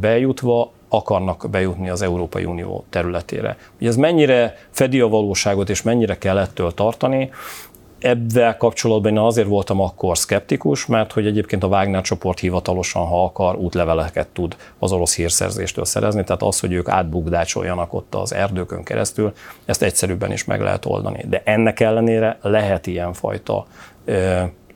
[0.00, 3.56] bejutva, akarnak bejutni az Európai Unió területére.
[3.78, 7.30] Hogy ez mennyire fedi a valóságot, és mennyire kell ettől tartani,
[8.02, 13.24] Ebben kapcsolatban én azért voltam akkor szkeptikus, mert hogy egyébként a Wagner csoport hivatalosan, ha
[13.24, 18.82] akar, útleveleket tud az orosz hírszerzéstől szerezni, tehát az, hogy ők átbukdácsoljanak ott az erdőkön
[18.82, 19.32] keresztül,
[19.64, 21.24] ezt egyszerűbben is meg lehet oldani.
[21.28, 23.66] De ennek ellenére lehet ilyenfajta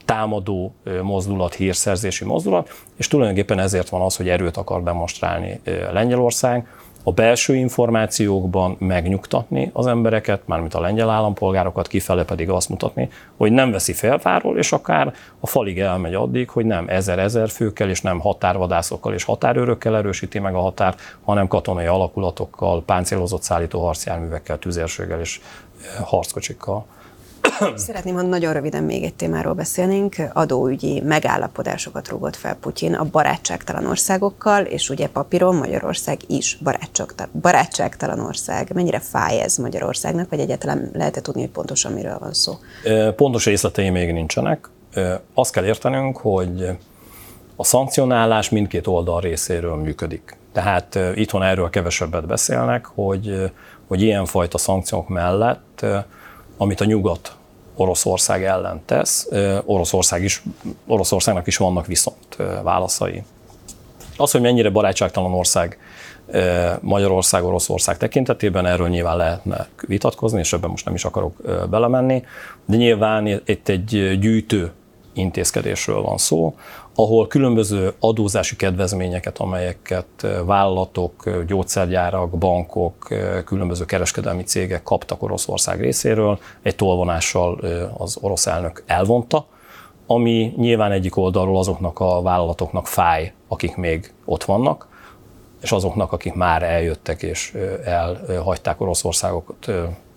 [0.07, 5.61] támadó mozdulat, hírszerzési mozdulat, és tulajdonképpen ezért van az, hogy erőt akar demonstrálni
[5.93, 6.67] Lengyelország,
[7.09, 13.53] a belső információkban megnyugtatni az embereket, mármint a lengyel állampolgárokat, kifele pedig azt mutatni, hogy
[13.53, 18.21] nem veszi felváról, és akár a falig elmegy addig, hogy nem ezer-ezer főkkel, és nem
[18.21, 20.95] határvadászokkal és határőrökkel erősíti meg a határ,
[21.25, 25.41] hanem katonai alakulatokkal, páncélozott szállító harcjárművekkel, tüzérséggel és
[26.05, 26.87] harckocsikkal.
[27.75, 30.17] Szeretném, ha nagyon röviden még egy témáról beszélnénk.
[30.33, 36.59] Adóügyi megállapodásokat rúgott fel Putyin a barátságtalan országokkal, és ugye papíron Magyarország is
[37.41, 38.71] barátságtalan ország.
[38.75, 42.53] Mennyire fáj ez Magyarországnak, vagy egyáltalán lehet-e tudni, hogy pontosan miről van szó?
[43.17, 44.69] Pontos részletei még nincsenek.
[45.35, 46.69] Azt kell értenünk, hogy
[47.57, 50.37] a szankcionálás mindkét oldal részéről működik.
[50.53, 53.51] Tehát itthon erről kevesebbet beszélnek, hogy,
[53.87, 55.87] hogy ilyenfajta szankciók mellett,
[56.57, 57.37] amit a nyugat
[57.77, 59.29] Oroszország ellen tesz.
[59.65, 60.43] Oroszország is,
[60.87, 63.23] Oroszországnak is vannak viszont válaszai.
[64.17, 65.79] Az, hogy mennyire barátságtalan ország
[66.81, 71.37] Magyarország, Oroszország tekintetében, erről nyilván lehetne vitatkozni, és ebben most nem is akarok
[71.71, 72.25] belemenni,
[72.65, 74.73] de nyilván itt egy gyűjtő
[75.13, 76.55] intézkedésről van szó,
[76.97, 83.09] ahol különböző adózási kedvezményeket, amelyeket vállalatok, gyógyszergyárak, bankok,
[83.45, 87.61] különböző kereskedelmi cégek kaptak Oroszország részéről, egy tolvonással
[87.97, 89.47] az orosz elnök elvonta,
[90.07, 94.89] ami nyilván egyik oldalról azoknak a vállalatoknak fáj, akik még ott vannak,
[95.63, 99.71] és azoknak, akik már eljöttek és elhagyták Oroszországokat,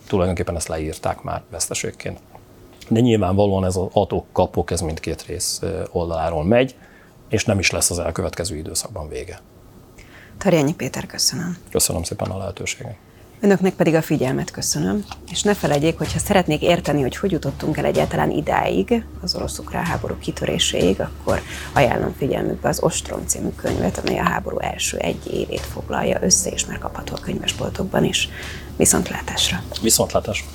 [0.08, 2.20] tulajdonképpen ezt leírták már veszteségként
[2.90, 5.62] de nyilvánvalóan ez az adok-kapok, ez mindkét rész
[5.92, 6.76] oldaláról megy,
[7.30, 9.40] és nem is lesz az elkövetkező időszakban vége.
[10.38, 11.58] Tarjányi Péter, köszönöm.
[11.72, 12.96] Köszönöm szépen a lehetőséget.
[13.42, 17.78] Önöknek pedig a figyelmet köszönöm, és ne felejtjék, hogy ha szeretnék érteni, hogy hogy jutottunk
[17.78, 21.42] el egyáltalán idáig, az orosz-ukrán háború kitöréséig, akkor
[21.74, 26.66] ajánlom figyelmükbe az Ostrom című könyvet, amely a háború első egy évét foglalja össze, és
[26.66, 28.30] már kapható a könyvesboltokban is.
[28.78, 29.64] Viszontlátásra!
[29.82, 30.48] Viszontlátásra!